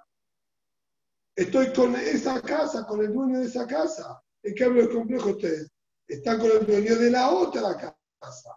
[1.34, 4.20] Estoy con esa casa, con el dueño de esa casa.
[4.42, 5.70] ¿En qué hablo del complejo ustedes?
[6.06, 8.56] Están con el dueño de la otra casa.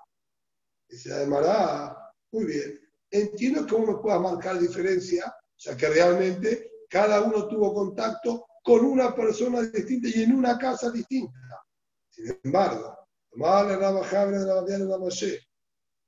[0.89, 2.79] Se llamará, muy bien.
[3.09, 9.13] Entiendo que uno pueda marcar diferencia, sea que realmente cada uno tuvo contacto con una
[9.13, 11.63] persona distinta y en una casa distinta.
[12.09, 13.00] Sin embargo,
[13.33, 14.99] la rama de la de la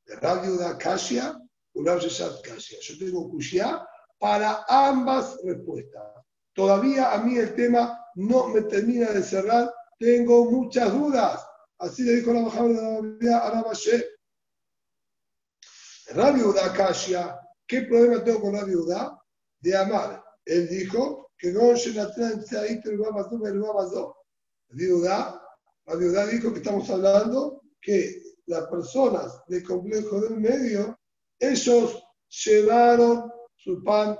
[0.05, 1.39] de radio de Acacia,
[1.73, 2.77] una Kasia.
[2.81, 3.86] Yo tengo Kushia
[4.19, 6.03] para ambas respuestas.
[6.53, 11.45] Todavía a mí el tema no me termina de cerrar, tengo muchas dudas.
[11.79, 14.05] Así le dijo la bajada de la Arabaché.
[16.09, 19.17] Rabbi Udá Kashia, ¿qué problema tengo con Rabbi Udá?
[19.59, 20.23] De amar.
[20.45, 23.63] Él dijo que no se el
[24.69, 25.42] Rabbi Udá
[26.32, 31.00] dijo que estamos hablando que las personas del complejo del medio,
[31.39, 32.04] ellos
[32.46, 34.17] llevaron su pan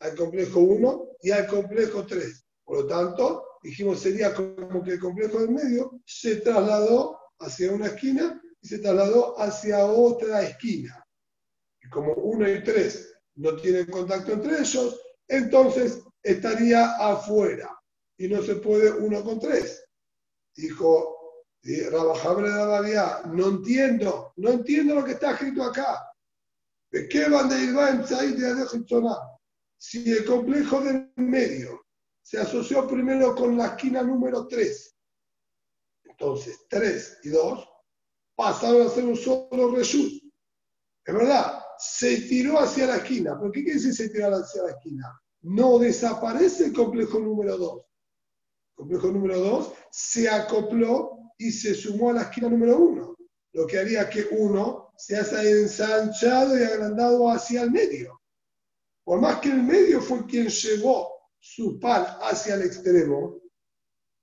[0.00, 2.44] al complejo 1 y al complejo 3.
[2.64, 7.86] Por lo tanto, dijimos sería como que el complejo del medio se trasladó hacia una
[7.86, 11.04] esquina y se trasladó hacia otra esquina.
[11.82, 17.70] Y como 1 y 3 no tienen contacto entre ellos, entonces estaría afuera
[18.18, 19.84] y no se puede uno con tres.
[20.54, 21.22] Dijo
[21.64, 26.08] Rabajabre de la no entiendo, no entiendo lo que está escrito acá.
[26.90, 28.66] ¿De qué van de ir de
[29.78, 31.86] Si el complejo del medio
[32.20, 34.96] se asoció primero con la esquina número 3,
[36.04, 37.68] entonces 3 y 2
[38.34, 40.22] pasaron a ser un solo reshut.
[41.04, 43.38] Es verdad, se tiró hacia la esquina.
[43.38, 45.20] ¿Por qué quiere decir se tiró hacia la esquina?
[45.42, 47.82] No desaparece el complejo número 2.
[48.74, 53.16] Complejo número 2 se acopló y se sumó a la esquina número 1,
[53.54, 58.20] lo que haría que uno se haya ensanchado y agrandado hacia el medio.
[59.04, 63.40] Por más que el medio fue quien llevó su pan hacia el extremo,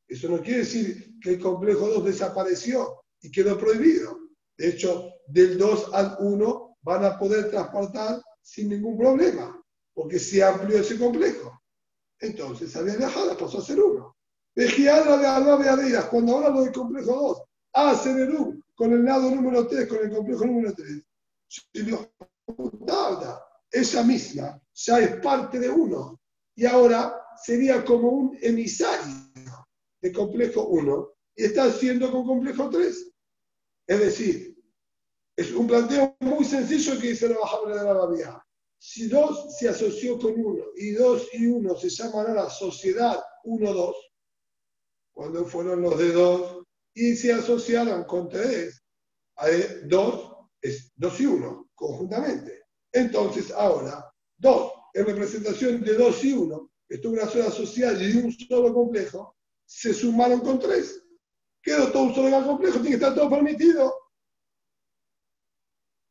[0.07, 4.17] eso no quiere decir que el complejo 2 desapareció y quedó prohibido.
[4.57, 9.61] De hecho, del 2 al 1 van a poder transportar sin ningún problema,
[9.93, 11.61] porque se amplió ese complejo.
[12.19, 14.17] Entonces, había dejado, pasó a ser uno.
[14.59, 17.43] Vejiadra de Alba Beadeiras, cuando lo del complejo 2,
[17.75, 21.01] hace Nerú con el lado número 3, con el complejo número 3.
[23.71, 26.19] Esa misma ya es parte de uno
[26.55, 29.31] y ahora sería como un emisario
[30.01, 33.13] de complejo 1 y está haciendo con complejo 3.
[33.87, 34.61] Es decir,
[35.37, 38.45] es un planteo muy sencillo que dice la Bajabra de la Babia.
[38.77, 43.93] Si dos se asoció con uno y dos y uno se llaman ahora sociedad 1-2,
[45.19, 48.81] cuando fueron los de dos y se asociaron con tres,
[49.83, 52.63] dos es dos y uno conjuntamente.
[52.89, 58.15] Entonces ahora, dos en representación de dos y uno, que estuvo una sola sociedad y
[58.15, 61.03] un solo complejo, se sumaron con tres.
[61.61, 63.93] Quedó todo un solo complejo, tiene que estar todo permitido.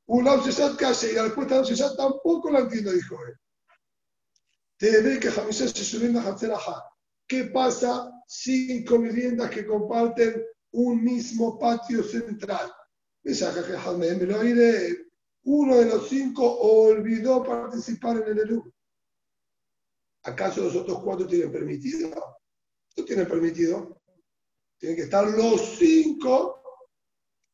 [0.08, 3.34] Un se casi y la respuesta de ya tampoco la entiendo, dijo él.
[4.76, 6.36] Te ve que Jamisá se subiendo a
[7.26, 12.70] ¿Qué pasa cinco viviendas que comparten un mismo patio central?
[15.44, 18.72] Uno de los cinco olvidó participar en el ERU.
[20.24, 22.10] ¿Acaso los otros cuatro tienen permitido?
[22.96, 24.00] No tienen permitido.
[24.78, 26.60] Tienen que estar los cinco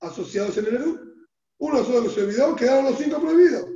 [0.00, 1.14] asociados en el ERU.
[1.58, 3.70] Uno solo que se olvidó, quedaron los cinco prohibidos.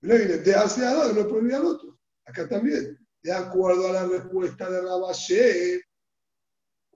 [0.00, 1.98] De hacia no prohibía al otro.
[2.26, 3.03] Acá también.
[3.24, 5.82] De acuerdo a la respuesta de Rabashé.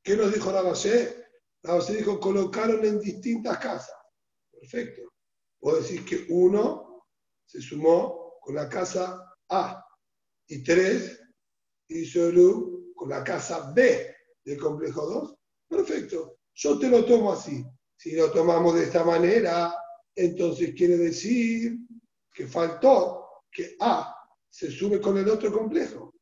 [0.03, 1.25] ¿Qué nos dijo Rabashé?
[1.63, 3.97] Rabashé dijo, colocaron en distintas casas.
[4.53, 5.11] Perfecto.
[5.59, 7.07] Puedo decir que uno
[7.47, 9.83] se sumó con la casa A
[10.47, 11.19] y tres
[11.89, 14.15] hizo el con la casa B
[14.45, 15.35] del complejo 2.
[15.67, 16.41] Perfecto.
[16.53, 17.65] Yo te lo tomo así.
[17.97, 19.75] Si lo tomamos de esta manera,
[20.15, 21.79] entonces quiere decir
[22.35, 24.15] que faltó que A
[24.51, 26.18] se sube con el otro complejo.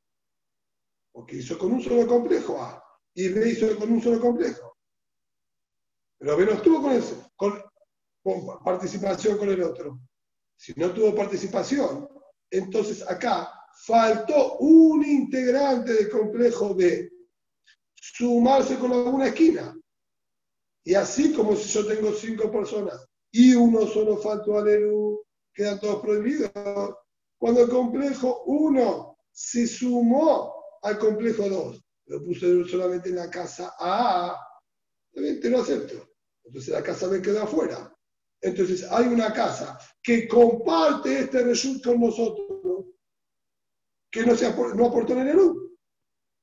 [1.16, 4.76] Porque hizo con un solo complejo A y B hizo con un solo complejo.
[6.18, 7.00] Pero B no estuvo con,
[7.36, 7.62] con,
[8.22, 9.98] con participación con el otro.
[10.54, 12.06] Si no tuvo participación,
[12.50, 13.50] entonces acá
[13.86, 17.10] faltó un integrante del complejo B
[17.94, 19.74] sumarse con alguna esquina.
[20.84, 25.80] Y así como si yo tengo cinco personas y uno solo faltó al ERU, quedan
[25.80, 26.50] todos prohibidos.
[27.38, 30.55] Cuando el complejo 1 se sumó
[30.86, 34.40] al complejo 2, lo puso solamente en la casa A,
[35.12, 36.08] te lo acepto.
[36.44, 37.92] Entonces la casa B quedó afuera.
[38.40, 42.84] Entonces hay una casa que comparte este resultado con nosotros,
[44.10, 45.76] que no, se no aportó en el ERU.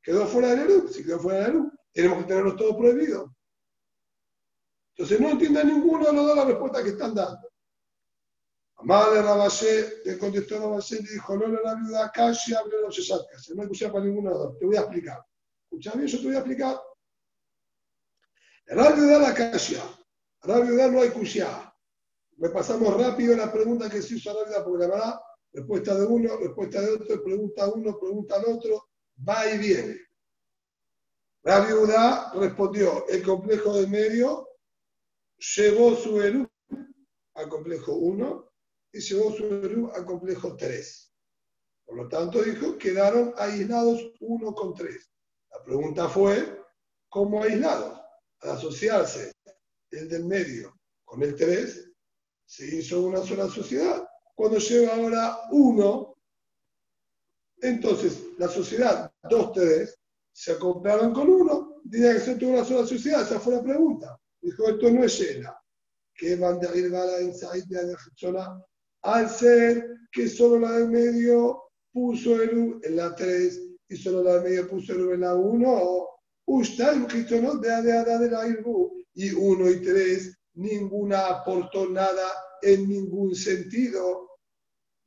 [0.01, 0.87] Quedó fuera del ERU.
[0.89, 3.31] Si quedó fuera del ERU, tenemos que tenerlos todos prohibidos.
[4.95, 7.49] Entonces no entiende ninguno de los dos la respuesta que están dando.
[8.83, 13.49] Amale Rabashé, le contestó Rabashé y le dijo, no, la viuda casi abre los sesacas.
[13.51, 14.59] No hay escuchar para los dos.
[14.59, 15.25] Te voy a explicar.
[15.63, 16.81] Escucha bien, yo te voy a explicar.
[18.65, 19.81] La viuda la casia.
[20.43, 21.73] La viuda no hay cusia.
[22.37, 25.19] Repasamos rápido la pregunta que se hizo a la viuda, porque la verdad,
[25.53, 28.89] respuesta de uno, respuesta de otro, pregunta uno, pregunta al otro,
[29.25, 29.97] va y viene.
[31.43, 34.49] La viuda respondió, el complejo de medio
[35.37, 36.45] llevó su Eru
[37.35, 38.52] al complejo 1
[38.93, 41.13] y llevó su Eru al complejo 3.
[41.85, 45.11] Por lo tanto, dijo, quedaron aislados uno con tres.
[45.51, 46.61] La pregunta fue,
[47.09, 47.99] ¿cómo aislados?
[48.41, 49.31] Al asociarse
[49.91, 51.91] el del medio con el 3,
[52.45, 54.07] se hizo una sola sociedad.
[54.35, 56.17] Cuando lleva ahora uno,
[57.61, 59.93] entonces la sociedad 2-3
[60.31, 64.19] se acoplaron con uno, tenía que ser toda una sola sociedad, esa fue la pregunta.
[64.41, 65.55] Dijo, esto no es llena.
[66.15, 67.97] Que van de ir a la inside de la
[69.03, 74.23] al ser que solo la de medio puso el U en la 3 y solo
[74.23, 76.07] la de medio puso el U en la 1,
[76.45, 76.95] usted
[77.41, 78.47] no de de de la
[79.15, 82.27] y 1 y 3 ninguna aportó nada
[82.61, 84.29] en ningún sentido,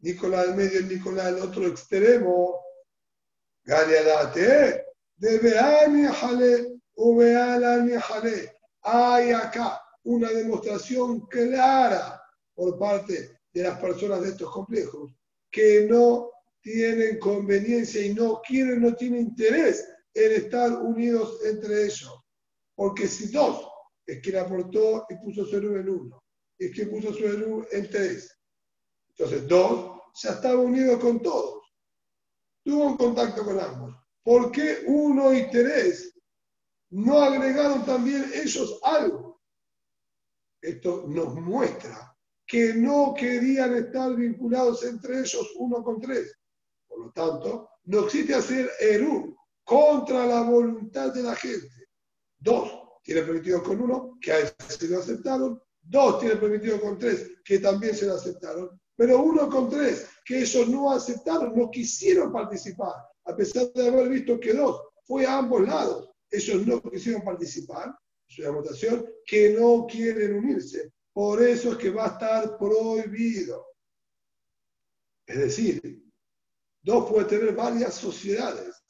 [0.00, 2.60] ni con la del medio ni con la del otro extremo.
[3.64, 4.84] Galeadate,
[5.16, 8.52] de Beani Jale, o Bealani Jale.
[8.82, 12.22] Hay acá una demostración clara
[12.54, 15.14] por parte de las personas de estos complejos
[15.50, 16.30] que no
[16.60, 22.20] tienen conveniencia y no quieren, no tienen interés en estar unidos entre ellos.
[22.74, 23.66] Porque si dos
[24.04, 26.22] es quien aportó y puso su en uno,
[26.58, 28.38] es quien puso su en tres.
[29.08, 31.64] Entonces, dos ya estaba unido con todos.
[32.62, 33.96] Tuvo un contacto con ambos.
[34.22, 36.12] ¿Por qué uno y tres
[36.90, 39.40] no agregaron también ellos algo.
[40.60, 42.15] Esto nos muestra
[42.46, 46.34] que no querían estar vinculados entre ellos uno con tres.
[46.86, 51.88] Por lo tanto, no existe hacer Eru contra la voluntad de la gente.
[52.38, 52.70] Dos,
[53.02, 55.60] tiene permitido con uno, que a ese se lo aceptaron.
[55.82, 58.80] Dos, tiene permitido con tres, que también se lo aceptaron.
[58.96, 62.94] Pero uno con tres, que ellos no aceptaron, no quisieron participar,
[63.24, 67.94] a pesar de haber visto que dos fue a ambos lados ellos no quisieron participar,
[68.28, 70.92] es una votación, que no quieren unirse.
[71.16, 73.68] Por eso es que va a estar prohibido.
[75.26, 76.04] Es decir,
[76.82, 78.84] dos puede tener varias sociedades.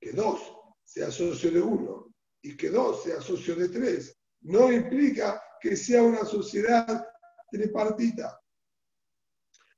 [0.00, 0.40] Que dos
[0.84, 4.16] sea socio de uno y que dos sea socio de tres.
[4.42, 7.04] No implica que sea una sociedad
[7.50, 8.40] tripartita.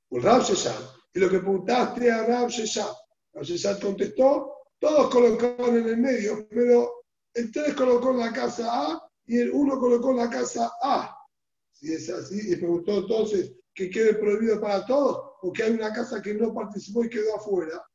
[0.07, 0.43] Por Rab
[1.13, 2.93] y lo que preguntaste a Rab Shesham,
[3.33, 9.09] Rab contestó todos colocaron en el medio, pero el 3 colocó en la casa A
[9.25, 11.14] y el 1 colocó en la casa A.
[11.85, 15.93] Si es así, y preguntó entonces que quede prohibido para todos, o que hay una
[15.93, 17.85] casa que no participó y quedó afuera.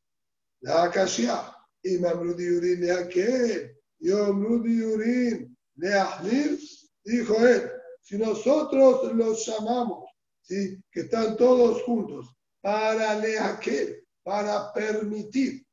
[0.61, 1.57] La acaya.
[1.83, 6.61] Y me Urin le aquel, yo Urin le Ahnir,
[7.03, 7.71] dijo él,
[8.03, 10.05] si nosotros los llamamos,
[10.43, 10.79] ¿sí?
[10.93, 15.65] que están todos juntos, para le aquel, para permitir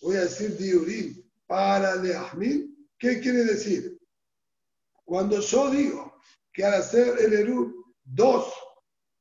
[0.00, 3.98] voy a decir diurim para leahmil, ¿qué quiere decir?
[5.04, 6.15] Cuando yo digo
[6.56, 8.50] que al hacer el eru dos,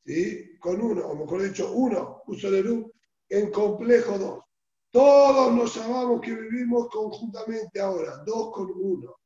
[0.05, 0.57] ¿sí?
[0.57, 2.93] con uno, o mejor dicho, uno puso el eru
[3.27, 4.43] en complejo dos,
[4.89, 9.17] Todos nos llamamos que vivimos conjuntamente ahora, dos con uno.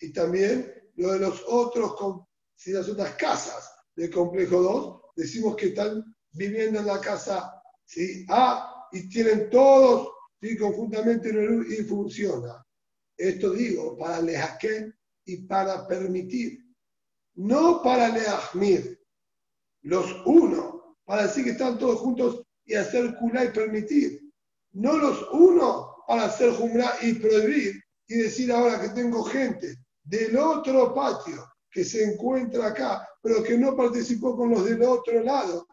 [0.00, 2.26] Y también lo de los otros, con,
[2.56, 8.26] si las otras casas del complejo 2, decimos que están viviendo en la casa ¿sí?
[8.28, 10.08] A y tienen todos
[10.40, 10.56] ¿sí?
[10.58, 11.30] conjuntamente
[11.68, 12.66] y funciona.
[13.16, 14.92] Esto digo para lejaquén
[15.24, 16.69] y para permitir,
[17.40, 19.00] no para leahmir.
[19.82, 24.20] Los uno, para decir que están todos juntos y hacer culá y permitir.
[24.72, 30.36] No los uno para hacer jumra y prohibir y decir ahora que tengo gente del
[30.36, 35.66] otro patio que se encuentra acá, pero que no participó con los del otro lado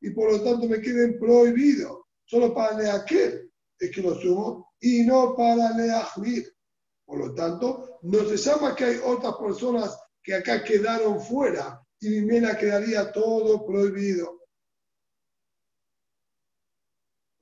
[0.00, 2.02] y por lo tanto me queden prohibidos.
[2.26, 6.52] Solo para aquel es que lo sumo y no para leahmir.
[7.06, 12.08] Por lo tanto, no se llama que hay otras personas que acá quedaron fuera y
[12.08, 14.40] mi mena quedaría todo prohibido.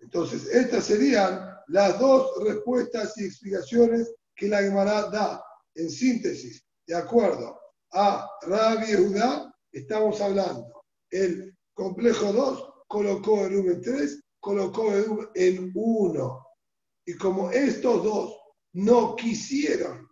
[0.00, 5.42] Entonces, estas serían las dos respuestas y explicaciones que la Gemara da
[5.74, 7.58] en síntesis, de acuerdo
[7.92, 10.84] a Rabbi Judá, estamos hablando.
[11.08, 16.46] El complejo 2 colocó el V en 3, colocó el V en 1.
[17.06, 18.36] Y como estos dos
[18.72, 20.08] no quisieron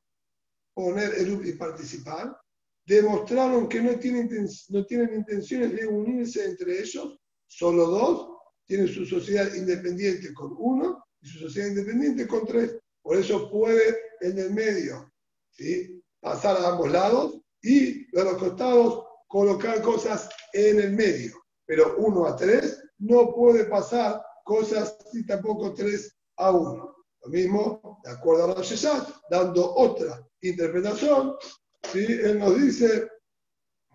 [0.75, 2.40] poner el y participar,
[2.87, 8.31] demostraron que no tienen, no tienen intenciones de unirse entre ellos, solo dos
[8.67, 12.79] tienen su sociedad independiente con uno y su sociedad independiente con tres.
[13.03, 15.11] Por eso puede en el medio
[15.51, 16.01] ¿sí?
[16.21, 21.35] pasar a ambos lados y de los costados colocar cosas en el medio.
[21.67, 26.95] Pero uno a tres no puede pasar cosas y tampoco tres a uno.
[27.23, 31.35] Lo mismo, de acuerdo a Sheshat, dando otra interpretación,
[31.83, 32.07] ¿sí?
[32.07, 33.09] él nos dice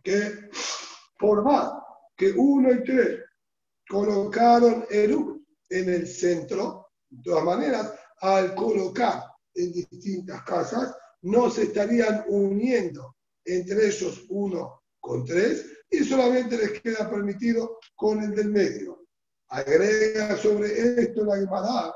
[0.03, 0.49] que
[1.17, 1.71] por más
[2.15, 3.19] que uno y tres
[3.87, 5.15] colocaron el
[5.69, 9.23] en el centro, de todas maneras, al colocar
[9.53, 16.81] en distintas casas, no se estarían uniendo entre ellos uno con tres y solamente les
[16.81, 19.05] queda permitido con el del medio.
[19.49, 21.93] Agrega sobre esto la Gemara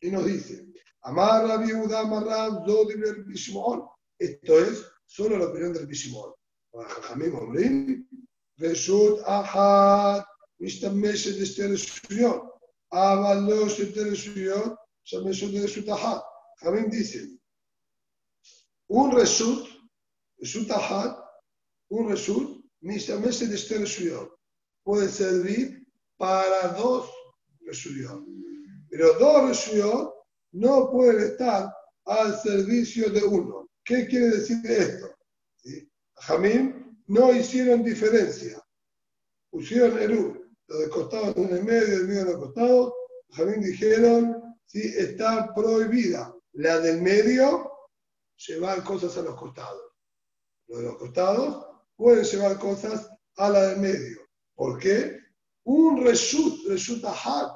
[0.00, 0.66] y nos dice,
[1.02, 2.02] Amar la viuda.
[4.19, 6.33] Esto es solo la opinión del Bishimon.
[6.73, 8.07] Jajamim Omrim,
[8.57, 10.23] Reshut Ahad,
[10.61, 12.43] משתמשת לשתי רשויות,
[12.93, 14.73] אבל לא שתי רשויות
[15.03, 16.21] משתמשת לרשות אחת.
[16.59, 17.39] חכמים dicen,
[18.93, 19.67] un reshut,
[20.41, 21.11] reshut ahad,
[21.89, 24.29] un reshut, משתמשת לשתי רשויות.
[24.83, 25.83] Puede servir
[26.17, 27.09] para dos
[27.67, 28.21] reshuyot.
[28.89, 30.13] Pero dos reshuyot
[30.53, 31.73] no pueden estar
[32.05, 33.64] al servicio de uno.
[33.86, 35.14] ¿Qué quiere decir esto?
[35.62, 35.88] ¿Sí?
[36.16, 38.60] Jamín no hicieron diferencia.
[39.48, 42.92] Pusieron el uno, los de costados en el medio, el medio de los costados.
[43.30, 46.34] Jamín dijeron, sí, está prohibida.
[46.54, 47.70] La del medio,
[48.48, 49.92] llevar cosas a los costados.
[50.66, 54.18] Los de los costados pueden llevar cosas a la del medio.
[54.56, 55.20] ¿Por qué?
[55.62, 57.52] Un reshut, reshut ahad,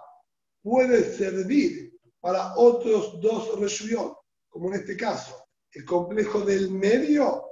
[0.63, 4.17] puede servir para otros dos reshuyot,
[4.49, 5.40] como en este caso.
[5.73, 7.45] El complejo del medio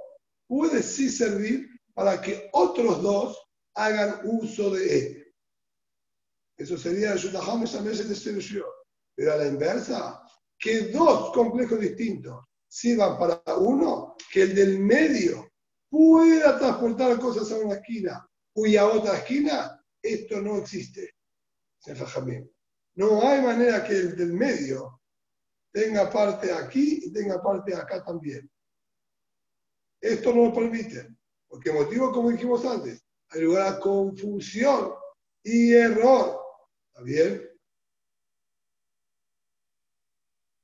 [0.47, 3.37] puede sí servir para que otros dos
[3.75, 5.33] hagan uso de él.
[6.57, 8.63] Eso sería el Shutaham de
[9.15, 10.21] Pero a la inversa,
[10.57, 15.49] que dos complejos distintos sirvan para uno, que el del medio
[15.89, 21.15] pueda transportar cosas a una esquina y a otra esquina, esto no existe.
[22.95, 24.98] No hay manera que el del medio
[25.71, 28.49] tenga parte aquí y tenga parte acá también.
[30.01, 31.09] Esto no lo permite,
[31.47, 34.93] porque motivo, como dijimos antes, hay lugar a confusión
[35.43, 36.39] y error.
[36.87, 37.49] ¿Está bien?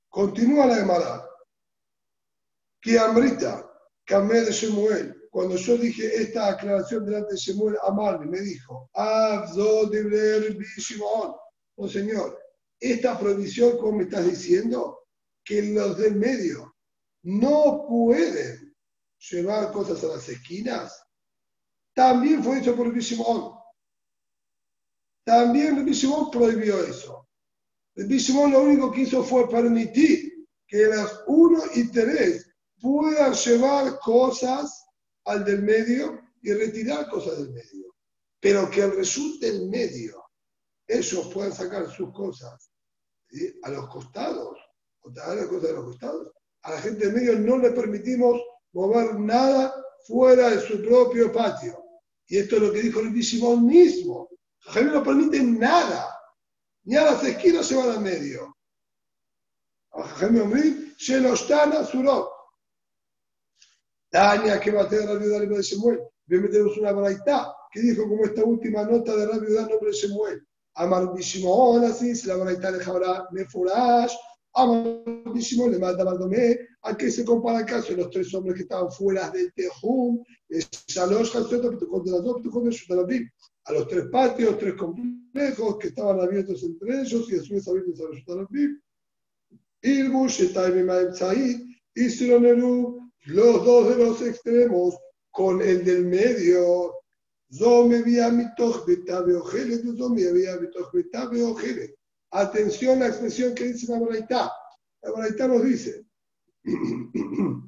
[0.09, 1.29] Continúa la Gemara.
[2.81, 3.69] Que Amrita,
[4.05, 9.87] Camé de Shemuel, cuando yo dije esta aclaración delante de Shemuel Amal, me dijo, Abdo
[9.87, 10.57] de.
[11.77, 12.39] No, señor,
[12.91, 15.07] esta prohibición, como me estás diciendo,
[15.43, 16.75] que los del medio
[17.23, 18.75] no pueden
[19.29, 21.03] llevar cosas a las esquinas,
[21.93, 23.53] también fue hecho por Bishimon.
[25.25, 27.27] También Bishimon prohibió eso.
[27.95, 34.86] Bishimon lo único que hizo fue permitir que las 1 y 3 puedan llevar cosas
[35.25, 37.95] al del medio y retirar cosas del medio.
[38.39, 40.23] Pero que el resulte del medio
[40.88, 42.69] ellos puedan sacar sus cosas
[43.63, 44.57] a los costados,
[45.13, 46.31] traer las cosas a los costados.
[46.63, 48.41] A la gente del medio no le permitimos
[48.73, 49.73] mover nada
[50.07, 51.83] fuera de su propio patio.
[52.27, 54.29] Y esto es lo que dijo el Simón mismo.
[54.61, 56.09] Jaime no permite nada,
[56.83, 58.55] ni a las esquinas se van al medio.
[60.97, 62.29] Sheloshtan Asurot.
[64.11, 65.99] Daña que va a tener Rabbi Udá de Shemuel.
[66.25, 69.93] Bien tenemos una braita que dijo como esta última nota de Rabbi Udá nombre de
[69.93, 70.47] Shemuel.
[70.76, 74.13] Amar Bishimon, así, la braita de Jabra Mefurash.
[74.53, 75.03] Amar
[75.34, 76.59] Bishimon le manda Maldomé.
[76.84, 80.23] ¿A qué se compara el caso los tres hombres que estaban fuera del Tejum?
[80.88, 83.30] Shalosh Hatzot, Pituchot de las dos, Pituchot de Shutarabim.
[83.65, 87.67] A los tres patios, tres complejos que estaban abiertos entre ellos y a su vez
[87.67, 88.82] abiertos a los Shutarabim.
[89.82, 91.61] Irbu, Shetai, Mimaim, Tzahid,
[91.95, 94.95] Isroneru, los dos de los extremos
[95.32, 96.94] con el del medio.
[97.57, 101.95] Zome vía mitoch betabe ojele, zome vía mitoch betabe ojele.
[102.31, 104.51] Atención a la expresión que dice la Baraitá.
[105.01, 106.05] La Baraitá nos dice,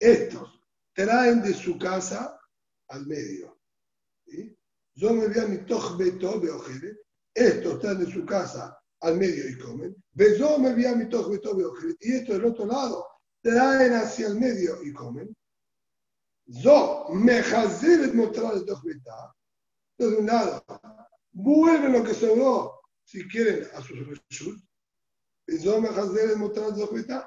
[0.00, 0.60] estos
[0.94, 2.40] traen de su casa
[2.88, 3.56] al medio.
[4.98, 6.96] Zome vía mitoch betabe ojele.
[7.32, 9.94] Estos traen de su casa al medio y comen.
[10.38, 11.96] Zome vía mitoch betabe ojele.
[12.00, 13.06] Y esto del otro lado
[13.42, 15.36] traen hacia el medio y comen.
[16.52, 19.34] Zo, mejazer mostrar el Entonces,
[19.98, 20.64] de un lado,
[21.32, 24.60] vuelven lo que sobró, si quieren, a sus reshut.
[25.58, 27.22] Zo, mejazer mostrar el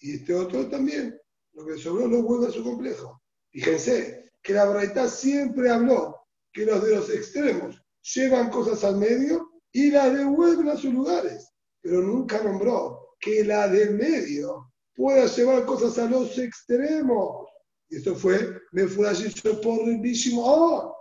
[0.00, 1.20] Y este otro también,
[1.52, 3.22] lo que sobró lo vuelve a su complejo.
[3.50, 7.80] Fíjense que la Braita siempre habló que los de los extremos
[8.14, 13.68] llevan cosas al medio y las devuelven a sus lugares, pero nunca nombró que la
[13.68, 17.49] del medio pueda llevar cosas a los extremos.
[17.90, 20.42] Y esto fue, me fue dicho por lindísimo.
[20.44, 20.96] ¡Oh!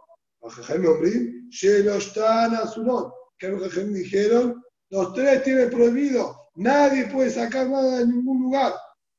[0.50, 3.14] Jaime Ombrim, Shelostan Azunot.
[3.38, 8.74] Que los que dijeron, los tres tienen prohibido, nadie puede sacar nada de ningún lugar,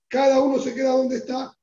[0.08, 1.56] cada uno se queda donde está.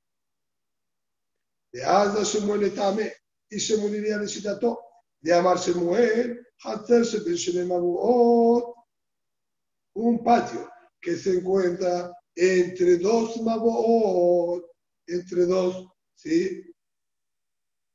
[1.72, 3.14] De Asa se muere Tame
[3.49, 4.80] y se moriría de Citato.
[5.20, 7.64] De Amar se muere, hacerse de
[9.95, 14.64] Un patio que se encuentra entre dos Maboot,
[15.08, 15.88] entre dos,
[16.18, 16.74] ¿sí?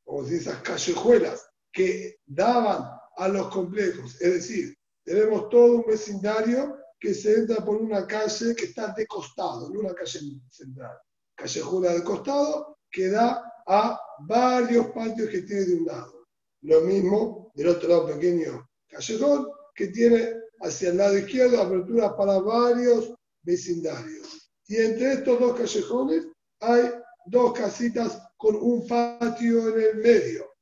[0.05, 4.21] Como si esas callejuelas que daban a los complejos.
[4.21, 9.07] Es decir, tenemos todo un vecindario que se entra por una calle que está de
[9.07, 10.97] costado, no una calle central.
[11.35, 16.27] Callejuela de costado que da a varios patios que tiene de un lado.
[16.63, 22.39] Lo mismo del otro lado pequeño callejón que tiene hacia el lado izquierdo aperturas para
[22.39, 24.53] varios vecindarios.
[24.67, 26.27] Y entre estos dos callejones
[26.61, 30.53] hay dos casitas con un patio en el medio,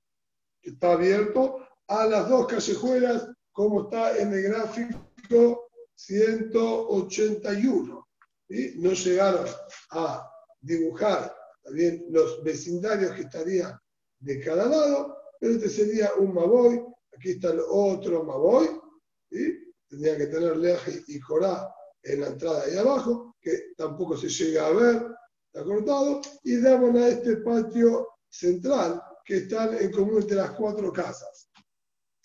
[0.61, 1.67] que está abierto.
[1.89, 8.09] A las dos callejuelas, como está en el gráfico 181.
[8.49, 9.47] y No llegaron
[9.91, 10.31] a
[10.61, 13.79] dibujar también los vecindarios que estarían
[14.19, 16.83] de cada lado, pero este sería un Maboy,
[17.17, 18.69] aquí está el otro Maboy,
[19.31, 24.29] y tendría que tener Leje y Corá en la entrada ahí abajo, que tampoco se
[24.29, 25.07] llega a ver,
[25.53, 30.93] está cortado, y damos a este patio central que está en común entre las cuatro
[30.93, 31.51] casas.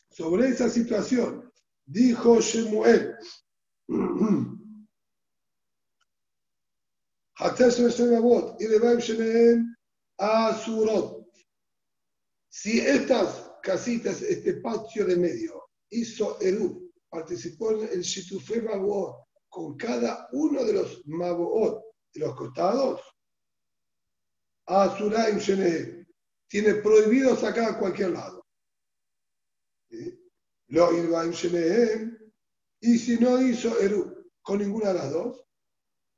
[0.09, 1.51] Sobre esa situación,
[1.85, 3.15] dijo Shemuel,
[12.47, 19.75] si estas casitas, este patio de medio, hizo Eru, participó en el Shitufe Mabuot, con
[19.75, 21.81] cada uno de los Maboot,
[22.13, 23.01] de los costados,
[24.67, 26.05] Asuraim Shenehem,
[26.47, 28.45] tiene prohibido sacar a cualquier lado.
[30.67, 30.91] Lo
[32.81, 35.43] y si no hizo Eru con ninguna de las dos,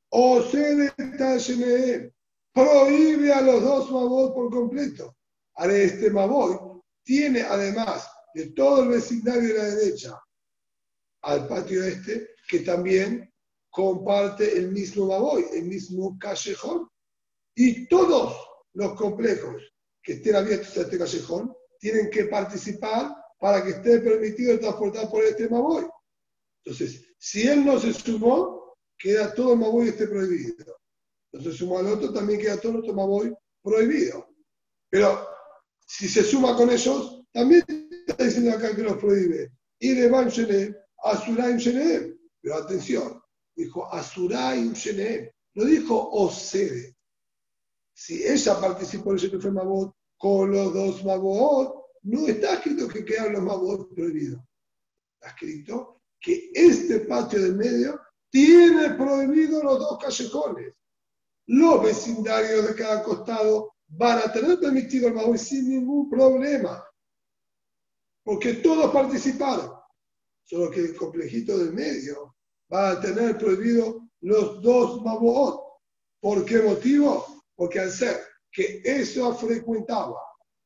[0.09, 2.11] o Shenehem,
[2.53, 5.15] prohíbe a los dos Mabot por completo.
[5.55, 10.21] Ahora este Mabot tiene además de todo el vecindario de la derecha
[11.23, 13.31] al patio este, que también
[13.69, 16.89] comparte el mismo baboy, el mismo callejón.
[17.59, 18.37] Y todos
[18.73, 19.63] los complejos
[20.03, 25.23] que estén abiertos a este callejón tienen que participar para que esté permitido transportar por
[25.23, 25.87] este Maboy.
[26.63, 30.77] Entonces, si él no se sumó, queda todo el Maboy esté prohibido.
[31.31, 34.27] No se sumó al otro, también queda todo el otro Maboy prohibido.
[34.91, 35.27] Pero
[35.87, 37.63] si se suma con ellos, también
[38.07, 39.51] está diciendo acá que los prohíbe.
[39.79, 40.31] Y de Ban
[41.03, 42.19] Azuraim Shenem.
[42.39, 43.19] Pero atención,
[43.55, 45.27] dijo Azuraim Shenem.
[45.55, 46.96] No dijo Osede.
[47.97, 53.03] Si ella participó en el fue Mabot con los dos Mabot, no está escrito que
[53.03, 54.39] quedan los Mabot prohibidos.
[55.15, 60.75] Está escrito que este patio del medio tiene prohibido los dos callejones.
[61.47, 66.85] Los vecindarios de cada costado van a tener permitido el Mabot sin ningún problema.
[68.23, 69.71] Porque todos participaron.
[70.43, 72.35] solo que el complejito del medio
[72.71, 75.61] va a tener prohibido los dos maboot.
[76.19, 77.36] ¿Por qué motivo?
[77.57, 80.21] Porque al ser que eso frecuentaba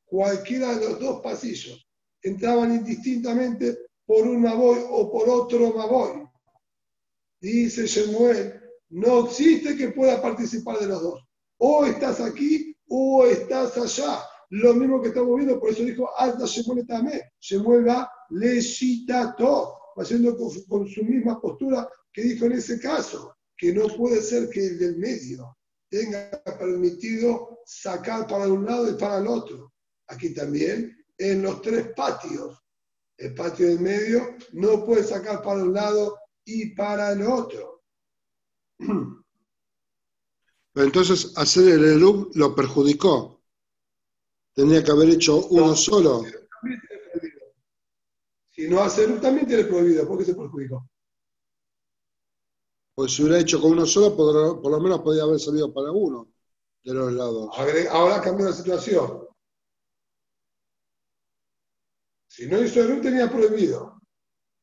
[0.05, 1.87] cualquiera de los dos pasillos,
[2.21, 6.27] entraban indistintamente por un maboy o por otro maboy.
[7.39, 11.23] Dice Shemuel, no existe que pueda participar de los dos.
[11.57, 14.21] O estás aquí o estás allá.
[14.49, 17.21] Lo mismo que estamos viendo, por eso dijo, alta Shemuel también.
[17.39, 18.11] Shemuel va
[19.37, 24.21] todo, haciendo con, con su misma postura que dijo en ese caso, que no puede
[24.21, 25.55] ser que el del medio
[25.91, 29.73] tenga permitido sacar para un lado y para el otro.
[30.07, 32.57] Aquí también, en los tres patios,
[33.17, 37.83] el patio del medio no puede sacar para un lado y para el otro.
[40.73, 43.41] Pero entonces hacer el Erup lo perjudicó.
[44.55, 46.23] Tenía que haber hecho uno solo.
[48.49, 50.07] Si no hace Erup también tiene prohibido.
[50.07, 50.89] ¿Por qué se perjudicó?
[52.93, 56.27] Pues si hubiera hecho con uno solo, por, lo menos podía haber salido para uno
[56.83, 57.49] de los lados.
[57.89, 59.27] Ahora cambió la situación.
[62.27, 64.01] Si no hizo Erup, tenía prohibido.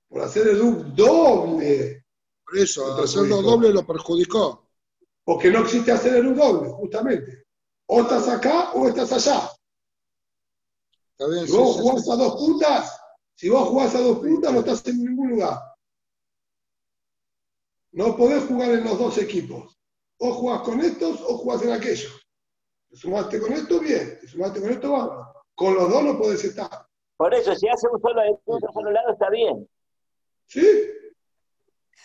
[0.08, 2.04] Por hacer Erup doble.
[2.44, 4.70] Por eso, hacerlo doble lo perjudicó.
[5.24, 7.44] Porque no existe hacer Erup doble, justamente.
[7.86, 9.50] O estás acá o estás allá.
[11.18, 13.00] si vos jugás a dos puntas,
[13.34, 15.67] si vos jugás a dos puntas, no estás en ningún lugar.
[17.92, 19.78] No podés jugar en los dos equipos.
[20.18, 22.26] O jugás con estos o jugás en aquellos.
[22.90, 24.18] Te sumaste con esto, bien.
[24.20, 25.26] Te sumaste con esto, vamos.
[25.54, 26.86] Con los dos no podés estar.
[27.16, 29.68] Por eso, si hace un solo de un solo lado, está bien.
[30.46, 30.66] ¿Sí?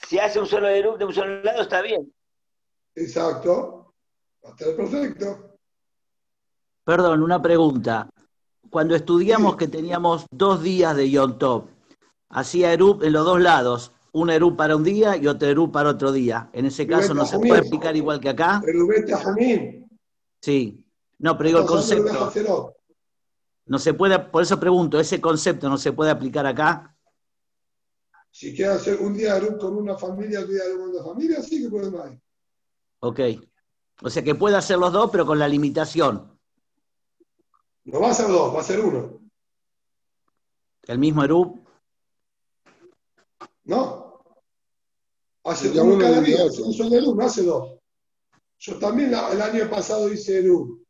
[0.07, 2.13] Si hace un solo de de un solo lado, está bien.
[2.95, 3.93] Exacto.
[4.43, 5.57] Va a estar perfecto.
[6.84, 8.09] Perdón, una pregunta.
[8.69, 11.67] Cuando estudiamos que teníamos dos días de Yom Tov,
[12.29, 15.89] hacía Erup en los dos lados, un Eru para un día y otro Eru para
[15.89, 16.49] otro día.
[16.53, 18.61] En ese caso no se puede explicar igual que acá.
[20.41, 20.84] Sí.
[21.20, 22.74] No, pero digo el concepto.
[23.66, 26.95] No se puede, por eso pregunto, ese concepto no se puede aplicar acá.
[28.30, 31.64] Si quieres hacer un día Eru con una familia, otro día con otra familia, sí
[31.64, 32.11] que puede más.
[32.99, 33.20] Ok.
[34.01, 36.38] O sea que puede hacer los dos, pero con la limitación.
[37.86, 39.22] No va a ser dos, va a ser uno.
[40.84, 41.64] ¿El mismo Eru?
[43.66, 44.03] No.
[45.44, 47.78] Hace uno cada día, un solo no hace dos.
[48.60, 50.86] Yo también el año pasado hice Eru.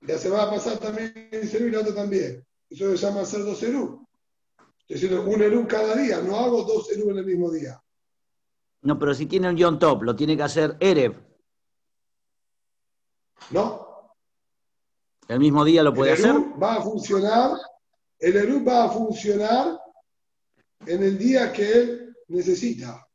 [0.00, 2.46] La semana pasada también hice Eru y la otra también.
[2.70, 4.06] Eso se llama hacer dos Eru.
[4.78, 7.78] Estoy diciendo un Eru cada día, no hago dos Eru en el mismo día.
[8.80, 11.14] No, pero si tiene un John Top, lo tiene que hacer Erev.
[13.50, 13.84] No.
[15.28, 16.34] ¿El mismo día lo puede el hacer?
[16.62, 17.58] Va a funcionar,
[18.18, 19.78] el Eru va a funcionar
[20.86, 23.06] en el día que él necesita.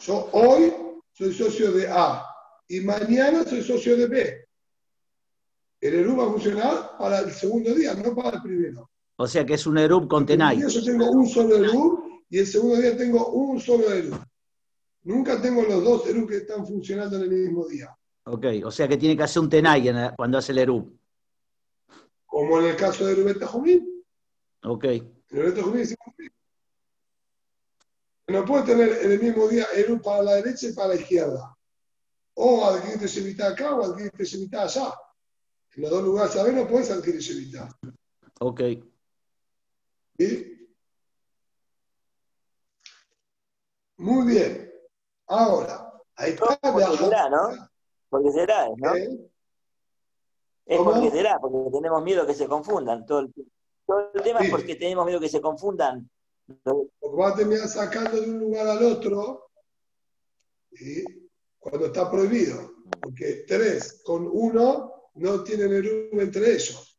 [0.00, 0.72] Yo hoy
[1.12, 2.24] soy socio de A
[2.68, 4.48] y mañana soy socio de B.
[5.80, 8.90] El ERUB va a funcionar para el segundo día, no para el primero.
[9.16, 10.60] O sea que es un ERUB con TENAI.
[10.60, 14.18] Yo tengo un solo ERUB y el segundo día tengo un solo ERUB.
[15.04, 17.96] Nunca tengo los dos ERUB que están funcionando en el mismo día.
[18.24, 20.96] Ok, o sea que tiene que hacer un TENAI cuando hace el ERUB.
[22.26, 24.04] Como en el caso de ERUB Tajomín.
[24.62, 24.84] Ok.
[28.28, 31.56] No puede tener en el mismo día el para la derecha y para la izquierda.
[32.34, 34.94] O adquirirte Shemitah acá o adquirirte Shemitah allá.
[35.74, 37.68] En los dos lugares a ver no puedes adquirir Shemitah.
[38.40, 38.60] Ok.
[43.96, 44.72] Muy bien.
[45.26, 46.58] Ahora, ahí está.
[46.60, 47.68] Porque será, ¿no?
[48.10, 48.94] Porque será, ¿no?
[50.66, 53.32] Es porque será, porque tenemos miedo que se confundan todo el.
[53.86, 56.10] Todo el tema es porque tenemos miedo que se confundan.
[56.62, 59.50] Porque va a terminar sacando de un lugar al otro
[61.58, 62.74] cuando está prohibido.
[63.02, 66.98] Porque tres con uno no tienen el entre ellos.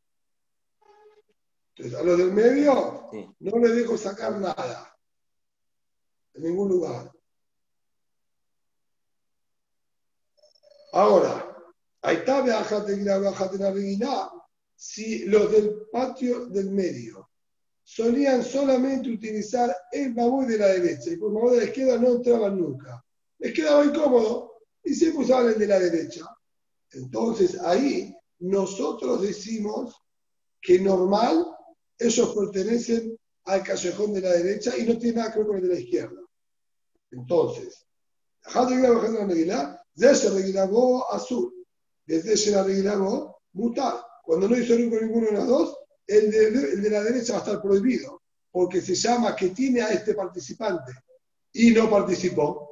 [1.74, 4.96] Entonces, a los del medio no les dejo sacar nada.
[6.34, 7.10] En ningún lugar.
[10.92, 11.56] Ahora,
[12.02, 12.44] ahí está,
[14.76, 17.29] si los del patio del medio
[17.92, 22.12] solían solamente utilizar el baúl de la derecha y por baúl de la izquierda no
[22.12, 23.04] entraban nunca.
[23.40, 26.24] Les quedaba incómodo y siempre usaban el de la derecha.
[26.92, 30.00] Entonces ahí nosotros decimos
[30.62, 31.44] que normal
[31.98, 35.62] ellos pertenecen al callejón de la derecha y no tiene nada que ver con el
[35.62, 36.20] de la izquierda.
[37.10, 37.84] Entonces,
[42.06, 42.36] desde
[43.52, 44.00] mutar.
[44.22, 45.76] Cuando no hizo con ninguno de los dos,
[46.10, 48.20] el de, el de la derecha va a estar prohibido.
[48.50, 50.92] porque se llama que tiene a este participante
[51.52, 52.68] y no participó.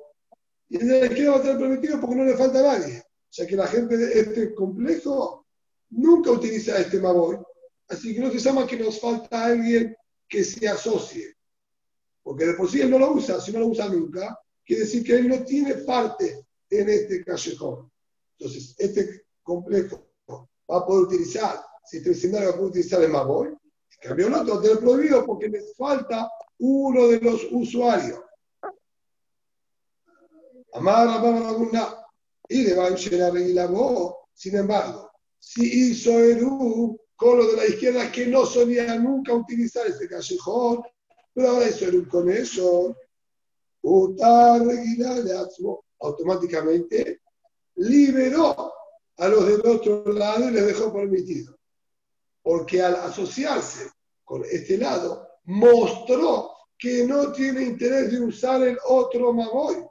[0.68, 2.98] Y en la izquierda va a estar permitido porque no le falta a nadie.
[2.98, 5.46] O sea que la gente de este complejo
[5.90, 7.38] nunca utiliza este Maboy.
[7.88, 9.96] Así que no se llama que nos falta alguien
[10.28, 11.34] que se asocie.
[12.22, 15.02] Porque de por sí él no lo usa, si no lo usa nunca, quiere decir
[15.02, 17.90] que él no tiene parte en este callejón.
[18.38, 21.58] Entonces, este complejo va a poder utilizar,
[21.90, 25.74] si va a poder utilizar el Maboy, en cambio el otro tiene prohibido porque les
[25.76, 28.20] falta uno de los usuarios.
[30.74, 32.08] Amar a
[32.48, 34.14] y le va a la voz.
[34.34, 39.86] Sin embargo, si hizo Eru con lo de la izquierda que no solía nunca utilizar
[39.86, 40.82] este callejón,
[41.34, 42.96] pero ahora hizo Eru con eso,
[46.00, 47.22] automáticamente
[47.76, 48.72] liberó
[49.16, 51.57] a los del otro lado y les dejó permitido.
[52.48, 53.90] Porque al asociarse
[54.24, 59.84] con este lado, mostró que no tiene interés de usar el otro Maboy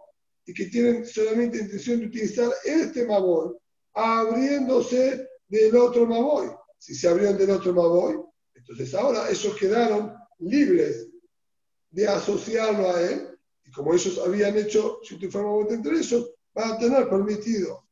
[0.43, 3.55] y que tienen solamente intención de utilizar este Maboy,
[3.93, 6.49] abriéndose del otro Maboy.
[6.79, 11.09] Si se abrieron del otro Maboy, entonces ahora ellos quedaron libres
[11.91, 16.71] de asociarlo a él, y como ellos habían hecho si tu Maboy entre ellos, van
[16.71, 17.87] a tener permitido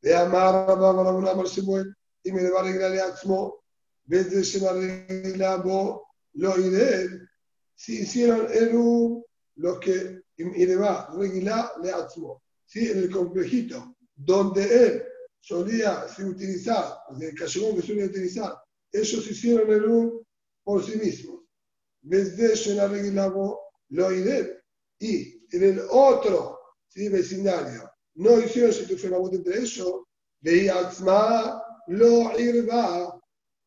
[0.00, 2.03] de amar a una y
[2.50, 3.14] va a arreglar a
[4.06, 4.60] vez de se
[6.34, 7.08] lo iré.
[7.74, 9.24] Si hicieron Eru,
[9.56, 10.22] los que
[10.76, 12.42] va regular le atzmo.
[12.66, 12.90] ¿Sí?
[12.90, 15.04] En el complejito, donde él
[15.40, 18.54] solía utilizar, el callejón que solía utilizar,
[18.90, 19.84] ellos hicieron el
[20.62, 21.42] por sí mismos.
[22.00, 23.60] Desde la regulabo
[23.90, 24.62] lo.
[24.98, 26.58] Y en el otro
[26.88, 27.08] ¿sí?
[27.08, 28.96] vecindario, no hicieron si tu
[29.34, 30.04] entre ellos,
[30.40, 33.20] veía atzma lo irba.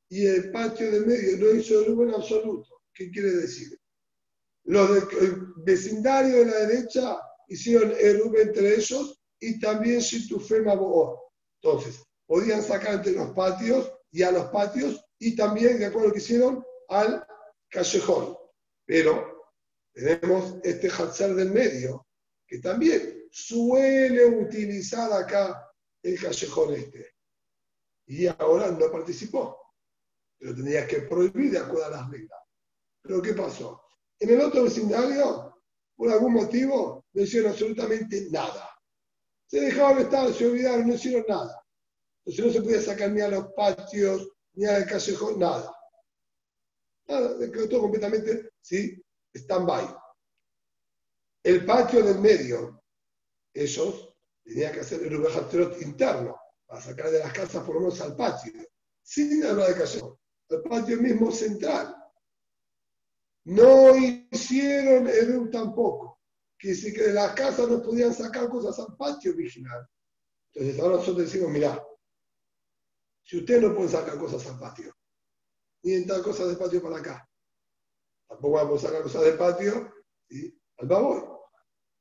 [0.10, 2.82] Y el patio de medio no hizo en absoluto.
[2.94, 3.78] ¿Qué quiere decir?
[4.64, 11.20] Los del vecindario de la derecha hicieron Erub entre ellos y también Shitufema Boor.
[11.62, 16.08] Entonces, podían sacar entre los patios y a los patios y también, de acuerdo a
[16.10, 17.26] lo que hicieron, al
[17.70, 18.38] callejón.
[18.86, 19.52] Pero
[19.94, 22.08] tenemos este Hatzar del medio,
[22.48, 25.70] que también suele utilizar acá
[26.04, 27.17] el callejón este.
[28.08, 29.58] Y ahora no participó.
[30.40, 32.40] Pero tenía que prohibir de acuerdo a las reglas.
[33.02, 33.82] Pero ¿qué pasó?
[34.20, 35.62] En el otro vecindario,
[35.96, 38.70] por algún motivo, no hicieron absolutamente nada.
[39.48, 41.64] Se dejaron estar, se olvidaron, no hicieron nada.
[42.26, 45.74] Entonces no se podía sacar ni a los patios, ni al callejón, nada.
[47.08, 47.38] Nada,
[47.70, 49.02] todo completamente, ¿sí?
[49.34, 49.96] Stand-by.
[51.44, 52.84] El patio del medio,
[53.54, 56.38] ellos tenían que hacer el rubejatrot interno,
[56.68, 58.54] para sacar de las casas por lo menos al patio,
[59.02, 60.20] sin hablar de callejón.
[60.50, 61.96] El patio mismo central.
[63.46, 66.20] No hicieron Eru tampoco.
[66.60, 69.88] Que si que de la casa no podían sacar cosas al patio original.
[70.54, 71.82] Entonces ahora nosotros decimos, mira,
[73.24, 74.94] si ustedes no pueden sacar cosas al patio,
[75.84, 77.30] ni entrar cosas del patio para acá,
[78.28, 79.94] tampoco vamos a sacar cosas del patio
[80.30, 80.60] ¿sí?
[80.78, 81.42] al babor.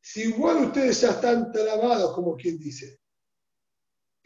[0.01, 3.01] Si igual ustedes ya están trabados, como quien dice,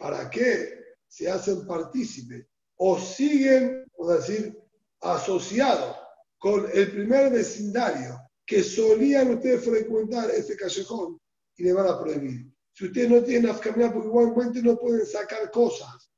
[0.00, 2.46] ¿para qué se hacen partícipes
[2.76, 4.58] o siguen, por decir,
[5.02, 5.96] asociados
[6.38, 11.20] con el primer vecindario que solían ustedes frecuentar ese callejón
[11.56, 12.50] y le van a prohibir.
[12.72, 16.10] Si ustedes no tienen afcaminar, porque igualmente no pueden sacar cosas.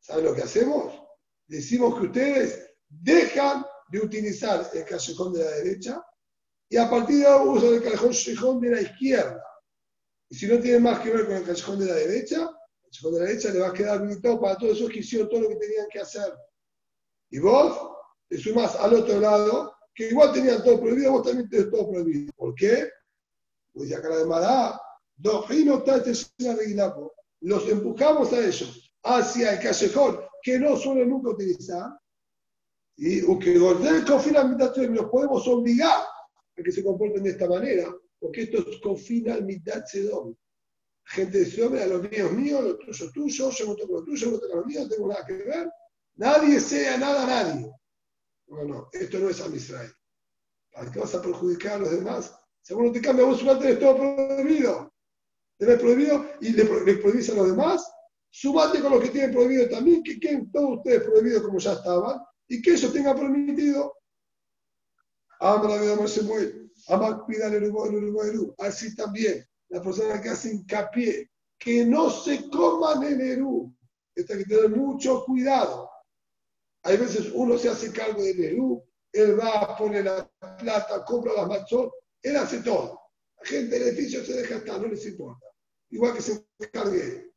[0.00, 0.94] ¿Saben lo que hacemos?
[1.46, 6.02] Decimos que ustedes dejan de utilizar el callejón de la derecha
[6.70, 9.44] y a partir de ahora usan el callejón de la izquierda.
[10.28, 13.12] Y si no tiene más que ver con el callejón de la derecha, el callejón
[13.12, 15.48] de la derecha le va a quedar habilitado para todos esos que hicieron todo lo
[15.50, 16.32] que tenían que hacer.
[17.30, 17.96] Y vos
[18.28, 22.32] te sumas al otro lado, que igual tenían todo prohibido, vos también tenés todo prohibido.
[22.36, 22.90] ¿Por qué?
[23.72, 24.80] Pues ya cara de Mará,
[27.40, 31.98] los empujamos a ellos hacia el callejón que no suelen nunca utilizar,
[32.96, 33.76] y que los
[35.10, 40.36] podemos obligar a que se comporten de esta manera, porque esto es confina mitad sedón.
[41.08, 44.30] Gente de hombre, a los míos míos, los tuyos tuyos, yo no tengo lo tuyo,
[44.30, 45.70] no tengo lo mío, no tengo nada que ver.
[46.16, 47.72] Nadie sea nada a nadie.
[48.48, 49.92] No, no, esto no es a Israel.
[50.72, 52.34] ¿Para qué vas a perjudicar a los demás?
[52.62, 54.92] Según te cambia, vos tenés todo prohibido.
[55.58, 57.88] Tenés prohibido y le, prohibís a los demás.
[58.30, 62.20] Sumate con los que tienen prohibido también, que queden todos ustedes prohibidos como ya estaban
[62.48, 63.94] y que ellos tengan permitido.
[65.38, 66.22] Amar la se
[68.58, 73.72] Así también, la persona que hace hincapié que no se coman el Eru.
[74.14, 75.90] Que tener mucho cuidado
[76.84, 78.82] Hay veces uno se hace cargo del Eru,
[79.12, 80.26] él va, pone la
[80.58, 82.98] plata, compra las machos, él hace todo.
[83.38, 85.46] La gente del edificio se deja estar, no les importa.
[85.90, 87.32] Igual que se encargue.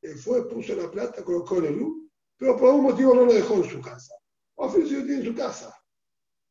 [0.00, 3.54] Él fue, puso la plata, colocó el Eru, pero por algún motivo no lo dejó
[3.54, 4.14] en su casa.
[4.54, 5.76] O al lo tiene en su casa.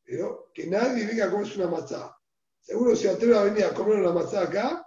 [0.04, 2.16] Pero que nadie diga cómo es una matzá.
[2.62, 4.86] Seguro si atreve a venir a comer una matzá acá,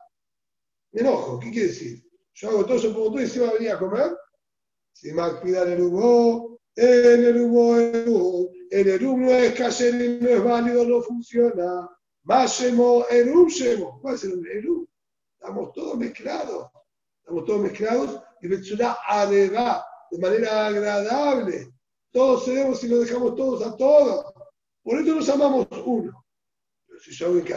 [0.92, 1.38] me enojo.
[1.40, 2.04] ¿Qué quiere decir?
[2.34, 4.16] Yo hago todo eso por todo y si va a venir a comer.
[4.92, 10.44] Si me cuidar el hubo, el el hubo, el erum no es cayer no es
[10.44, 11.88] válido, no funciona.
[12.22, 14.00] Más shemo, erum shemo.
[14.00, 14.86] ¿Cuál es el erum?
[15.38, 16.70] Estamos todos mezclados.
[17.18, 21.72] Estamos todos mezclados y Betsura areva de manera agradable.
[22.12, 24.32] Todos cedemos y lo dejamos todos a todos.
[24.82, 26.23] Por eso nos llamamos uno.
[27.10, 27.54] Yo que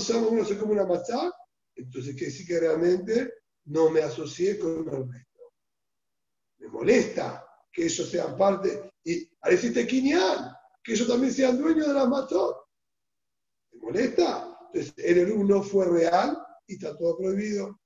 [0.00, 1.32] se llama uno se come una matzá,
[1.74, 3.34] entonces quiere decir que realmente
[3.64, 5.52] no me asocié con el resto.
[6.58, 11.86] Me molesta que ellos sean parte, y a decirte Kinyan, que ellos también sean dueños
[11.86, 12.66] de las.
[13.72, 14.58] ¿Me molesta?
[14.72, 17.80] Entonces el Eru no fue real y está todo prohibido.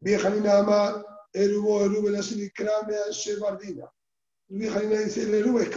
[0.00, 1.04] Vieja ni nada más,
[5.04, 5.68] dice, el Eru es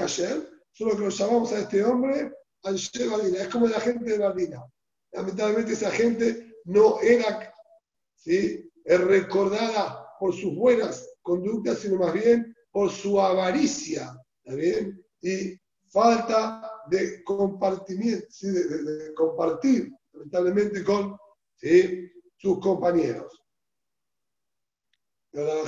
[0.75, 2.31] solo que lo llamamos a este hombre
[2.63, 3.39] Anshe Bardina.
[3.39, 4.63] Es como la gente de Bardina
[5.15, 7.53] lamentablemente esa gente no era
[8.15, 8.69] ¿sí?
[8.85, 15.03] recordada por sus buenas conductas, sino más bien por su avaricia, ¿está bien?
[15.21, 15.57] Y
[15.89, 18.49] falta de compartimiento, ¿sí?
[18.49, 21.17] de, compartir, lamentablemente, con
[22.37, 23.41] sus compañeros.
[25.31, 25.65] Pero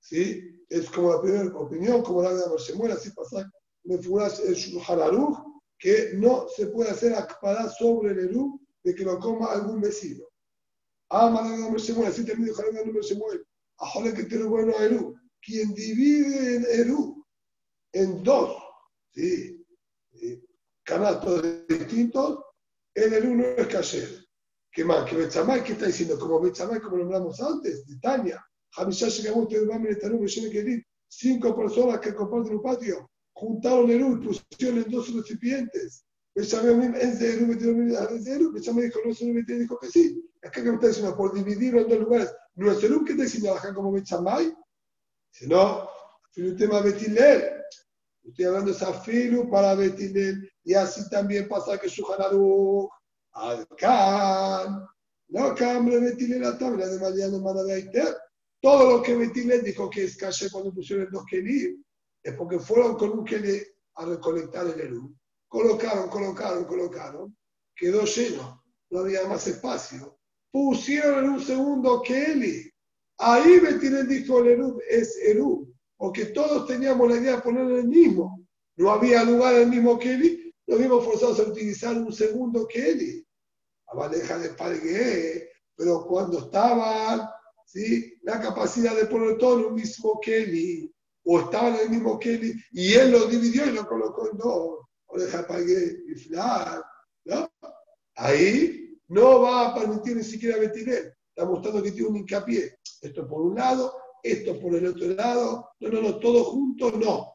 [0.00, 0.64] ¿sí?
[0.68, 3.50] es como la primera opinión, como la de Marsemuel, así pasa,
[3.84, 5.36] me figuras el Shulchan
[5.78, 10.24] que no se puede hacer akpadá sobre el Eru de que lo coma algún vecino.
[11.10, 13.46] Ama la nombre Shemuel, así termina el nombre Shemuel.
[13.78, 15.14] Ajole que tiene bueno a Eru.
[15.42, 17.26] Quien divide el Eru
[17.92, 18.56] en dos,
[19.12, 19.60] ¿sí?
[20.82, 22.40] canastos distintos,
[22.94, 24.24] el Eru no es cayer.
[24.72, 25.08] ¿Qué más?
[25.08, 26.18] Que Bechamay, ¿qué está diciendo?
[26.18, 28.44] Como Bechamay, como nombramos antes, de Tania.
[31.08, 36.04] Cinco personas que comparten un patio juntaron el y pusieron en dos recipientes.
[36.34, 37.54] es de Eru, me
[38.82, 40.24] dijo, no lo dijo que sí.
[40.42, 43.54] Acá que está diciendo, por dividirlo en dos lugares, no es el que está diciendo
[43.54, 44.54] acá como Bechamay,
[45.30, 45.88] sino
[46.36, 47.62] el tema Betilel.
[48.24, 52.88] Estoy hablando de Zafilu para Betilel, y así también pasa que Shuhanaru,
[53.32, 54.86] Alcan,
[55.28, 58.16] no cambia Betilel la tabla de Mariano Manabaiter.
[58.60, 61.84] Todo lo que Betilel dijo que es calle cuando pusieron los Kelim
[62.24, 63.62] es porque fueron con un Kelly
[63.96, 65.14] a recolectar el Eru.
[65.46, 67.36] Colocaron, colocaron, colocaron.
[67.76, 68.64] Quedó lleno.
[68.90, 70.18] No había más espacio.
[70.50, 72.72] Pusieron en un segundo Kelly.
[73.18, 75.70] Ahí tiene dijo el Eru es Eru.
[75.98, 78.42] Porque todos teníamos la idea de poner el mismo.
[78.76, 80.50] No había lugar el mismo Kelly.
[80.66, 83.24] Nos vimos forzados a utilizar un segundo Kelly.
[83.88, 85.50] A bandeja de Pargué.
[85.76, 87.28] Pero cuando estaban,
[87.66, 88.14] ¿sí?
[88.22, 90.93] la capacidad de poner todo en un mismo Kelly
[91.24, 94.80] o estaba en el mismo Kelly y él lo dividió y lo colocó en dos.
[95.06, 96.30] Oreja pagué y
[97.24, 97.50] ¿no?
[98.16, 101.12] Ahí no va a permitir ni siquiera Betirel.
[101.28, 102.78] Está mostrando que tiene un hincapié.
[103.00, 105.70] Esto por un lado, esto por el otro lado.
[105.80, 107.34] No, no, no, todo junto no.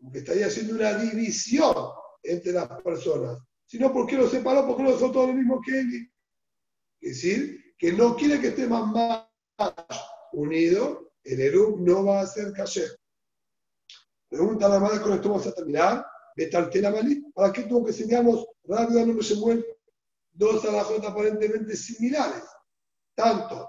[0.00, 1.74] Porque estaría haciendo una división
[2.22, 3.38] entre las personas.
[3.66, 4.66] Si no, ¿por qué lo separó?
[4.66, 6.10] ¿Por qué lo dejó todo en el mismo Kelly?
[7.00, 9.28] Es decir, que no quiere que esté más
[10.32, 12.86] unido el Eru no va a ser caché.
[14.28, 16.06] Pregunta la madre, con esto vamos a terminar.
[17.34, 19.64] ¿Para qué tuvo que enseñamos rápido no se mueve?
[20.32, 22.44] Dos alajot aparentemente similares.
[23.14, 23.68] Tanto,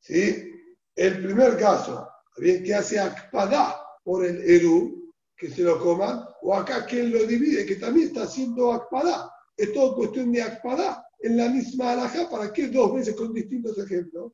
[0.00, 0.50] ¿sí?
[0.94, 2.08] El primer caso,
[2.38, 7.24] bien que hace akpadá por el Eru, que se lo coman, o acá él lo
[7.26, 9.30] divide, que también está haciendo akpadá.
[9.56, 12.30] Es todo cuestión de akpadá en la misma alajá.
[12.30, 14.32] ¿Para qué dos veces con distintos ejemplos?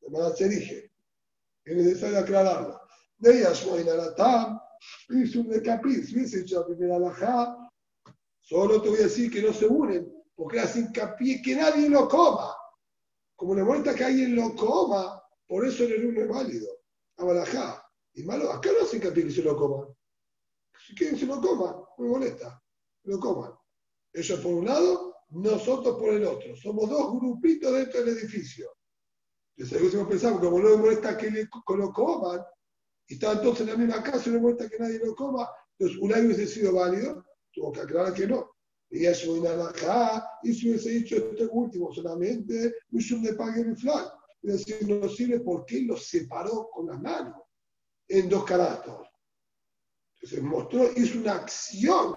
[0.00, 0.90] De se dije
[1.70, 2.80] es necesario aclararla.
[3.18, 3.40] De
[5.10, 7.70] hizo un decapir, si hubiese hecho la primera alajá,
[8.40, 12.08] solo te voy a decir que no se unen, porque hace hincapié que nadie lo
[12.08, 12.54] coma.
[13.34, 16.68] Como le molesta que alguien lo coma, por eso el uno es válido.
[17.16, 17.84] Abalajá.
[18.14, 19.88] Y malo, acá no hace hincapié que se lo coma.
[20.86, 22.62] Si quieren se lo coma, no me molesta.
[23.04, 23.52] Lo coman.
[24.12, 26.56] Ellos por un lado, nosotros por el otro.
[26.56, 28.70] Somos dos grupitos dentro del edificio.
[29.58, 32.40] Entonces, a pensamos, como no le molesta que le, lo coman,
[33.08, 35.48] y está entonces en la misma casa y no le molesta que nadie lo coma,
[35.76, 38.52] entonces un año hubiese sido válido, tuvo que aclarar que no.
[38.90, 39.34] Y eso
[39.66, 44.12] acá, y si hubiese dicho este último solamente, un de pague mi flag.
[44.42, 47.42] Es decir, no sirve porque él lo separó con las manos.
[48.06, 49.06] en dos canastos.
[50.14, 52.14] Entonces mostró, hizo una acción,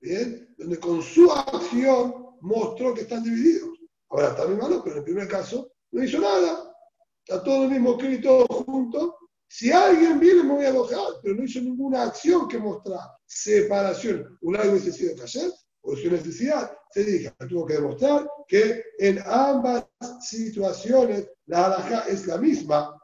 [0.00, 0.54] ¿bien?
[0.58, 3.70] Donde con su acción mostró que están divididos.
[4.10, 6.76] Ahora está muy malo, pero en el primer caso no hizo nada.
[7.24, 9.16] Está todo lo mismo escrito junto.
[9.48, 14.36] Si alguien viene, me voy a enojar, pero no hizo ninguna acción que mostrar separación.
[14.42, 15.50] Un algo hubiese sido callar,
[15.82, 19.86] o su necesidad, se diga, tuvo que demostrar que en ambas
[20.20, 23.00] situaciones la halajá es la misma,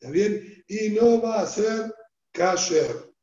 [0.00, 0.64] ¿está bien?
[0.66, 1.94] Y no va a ser
[2.32, 3.14] kasher.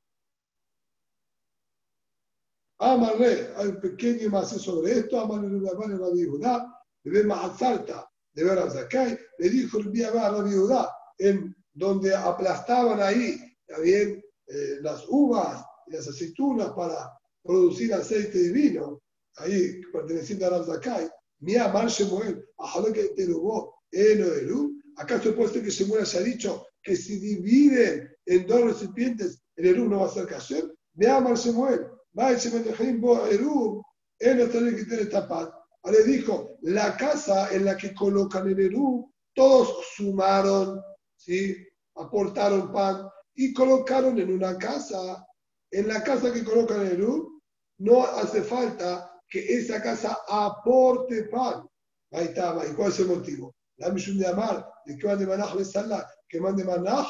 [2.80, 7.62] Amarle, hay un pequeño más sobre esto, amarle la mano la viuda, de ver más
[7.62, 13.39] alta, de a Zakai, le dijo el día a la viuda, en donde aplastaban ahí,
[13.67, 14.23] ¿está bien?
[14.47, 17.11] Eh, las uvas y las aceitunas para
[17.43, 19.01] producir aceite divino,
[19.38, 21.09] ahí perteneciente a la Zakai,
[21.39, 26.21] mi amar Shemuel, a que te lo eno Eru, ¿acaso puede ser que Shemuel haya
[26.21, 30.73] dicho que si dividen en dos recipientes, el Eru no va a ser kasher?
[30.95, 33.84] Mi amar Shemuel, va Shemuel Bo Eru,
[34.19, 35.62] eno que tener tapat.
[35.84, 40.81] Ahora dijo, la casa en la que colocan el Eru, todos sumaron,
[41.17, 41.55] ¿sí?
[41.95, 45.25] aportaron pan y colocaron en una casa.
[45.71, 47.41] En la casa que colocan el Eru,
[47.79, 51.67] no hace falta que esa casa aporte pan.
[52.11, 53.53] Ahí está, ¿y cuál es el motivo?
[53.77, 57.07] La misión de amar, de que van de manaj sala, que mande manaj.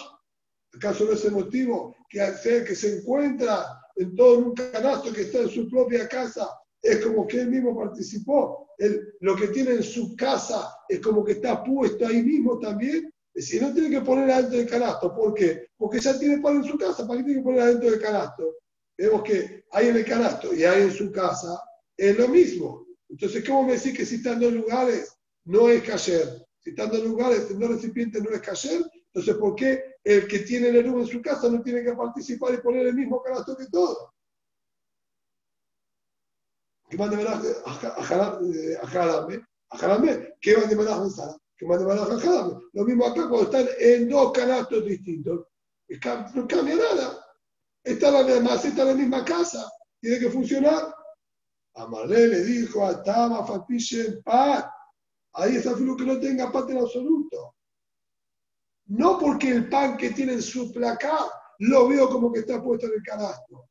[0.73, 2.19] ¿Acaso no es el motivo que
[2.65, 3.65] que se encuentra
[3.97, 6.49] en todo un canasto que está en su propia casa?
[6.83, 8.67] Es como que él mismo participó.
[9.21, 13.11] lo que tiene en su casa es como que está puesto ahí mismo también.
[13.33, 15.15] Es decir, no tiene que poner adentro del canasto.
[15.15, 15.67] ¿Por qué?
[15.77, 17.07] Porque ya tiene pan en su casa.
[17.07, 18.57] ¿Para qué tiene que poner adentro del canasto?
[18.97, 21.59] Vemos que hay en el canasto y hay en su casa,
[21.97, 22.85] es lo mismo.
[23.09, 25.15] Entonces, ¿cómo me decís que si están dos lugares
[25.45, 26.45] no es cayer?
[26.59, 30.39] Si están dos lugares, en dos recipientes no es cayer, entonces ¿por qué el que
[30.39, 33.57] tiene el eruv en su casa no tiene que participar y poner el mismo canasto
[33.57, 34.12] que todo?
[36.89, 39.45] ¿Qué mande a Jarame?
[39.69, 41.37] A Jarame, ¿qué mande a Sara?
[41.57, 42.59] ¿Qué mande a Jarame?
[42.73, 45.47] Lo mismo acá cuando están en dos canastos distintos.
[46.35, 47.25] No cambia nada.
[47.83, 48.21] Está la,
[48.55, 49.69] está en la misma casa.
[49.99, 50.93] Tiene que funcionar.
[51.75, 54.69] Amarle le dijo a Tama Fapishen Pat.
[55.33, 57.55] Ahí está filo que no tenga pan en absoluto.
[58.85, 61.25] No porque el pan que tiene en su placar
[61.59, 63.69] lo veo como que está puesto en el canasto.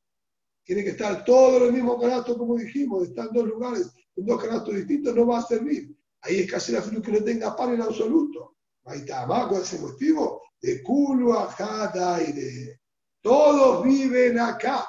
[0.65, 4.27] Tiene que estar todo en el mismo canasto, como dijimos, están en dos lugares, en
[4.27, 5.97] dos canastos distintos, no va a servir.
[6.21, 8.57] Ahí es casi la filo que no tenga pan en absoluto.
[8.87, 10.43] Está, ¿cuál es el motivo?
[10.61, 12.81] De culo a de
[13.23, 14.87] todos viven acá.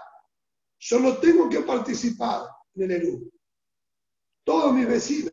[0.80, 3.32] Yo no tengo que participar en el Eru.
[4.44, 5.32] Todos mis vecinos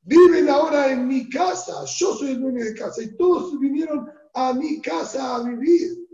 [0.00, 1.84] viven ahora en mi casa.
[1.84, 6.08] Yo soy el dueño de casa y todos vinieron a mi casa a vivir.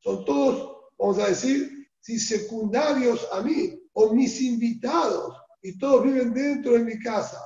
[0.00, 6.32] Son todos, vamos a decir, si secundarios a mí o mis invitados y todos viven
[6.32, 7.40] dentro de mi casa.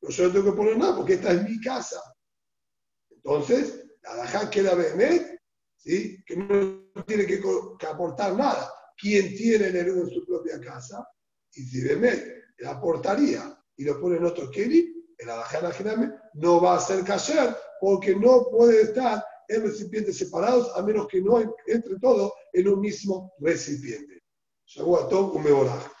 [0.00, 2.00] Pero yo no tengo que poner nada porque esta es mi casa.
[3.10, 5.34] Entonces, la Dajá queda Behemet
[5.84, 7.42] que no tiene que,
[7.86, 8.72] aportar nada.
[8.96, 11.06] Quien tiene el en su propia casa,
[11.52, 12.24] y si Bemet
[12.58, 17.56] le aportaría y lo pone en otro Keri, el Adajana no va a ser kasher
[17.80, 22.80] porque no puede estar en recipientes separados a menos que no entre todo en un
[22.80, 24.22] mismo recipiente.
[24.76, 25.93] Un meboraj.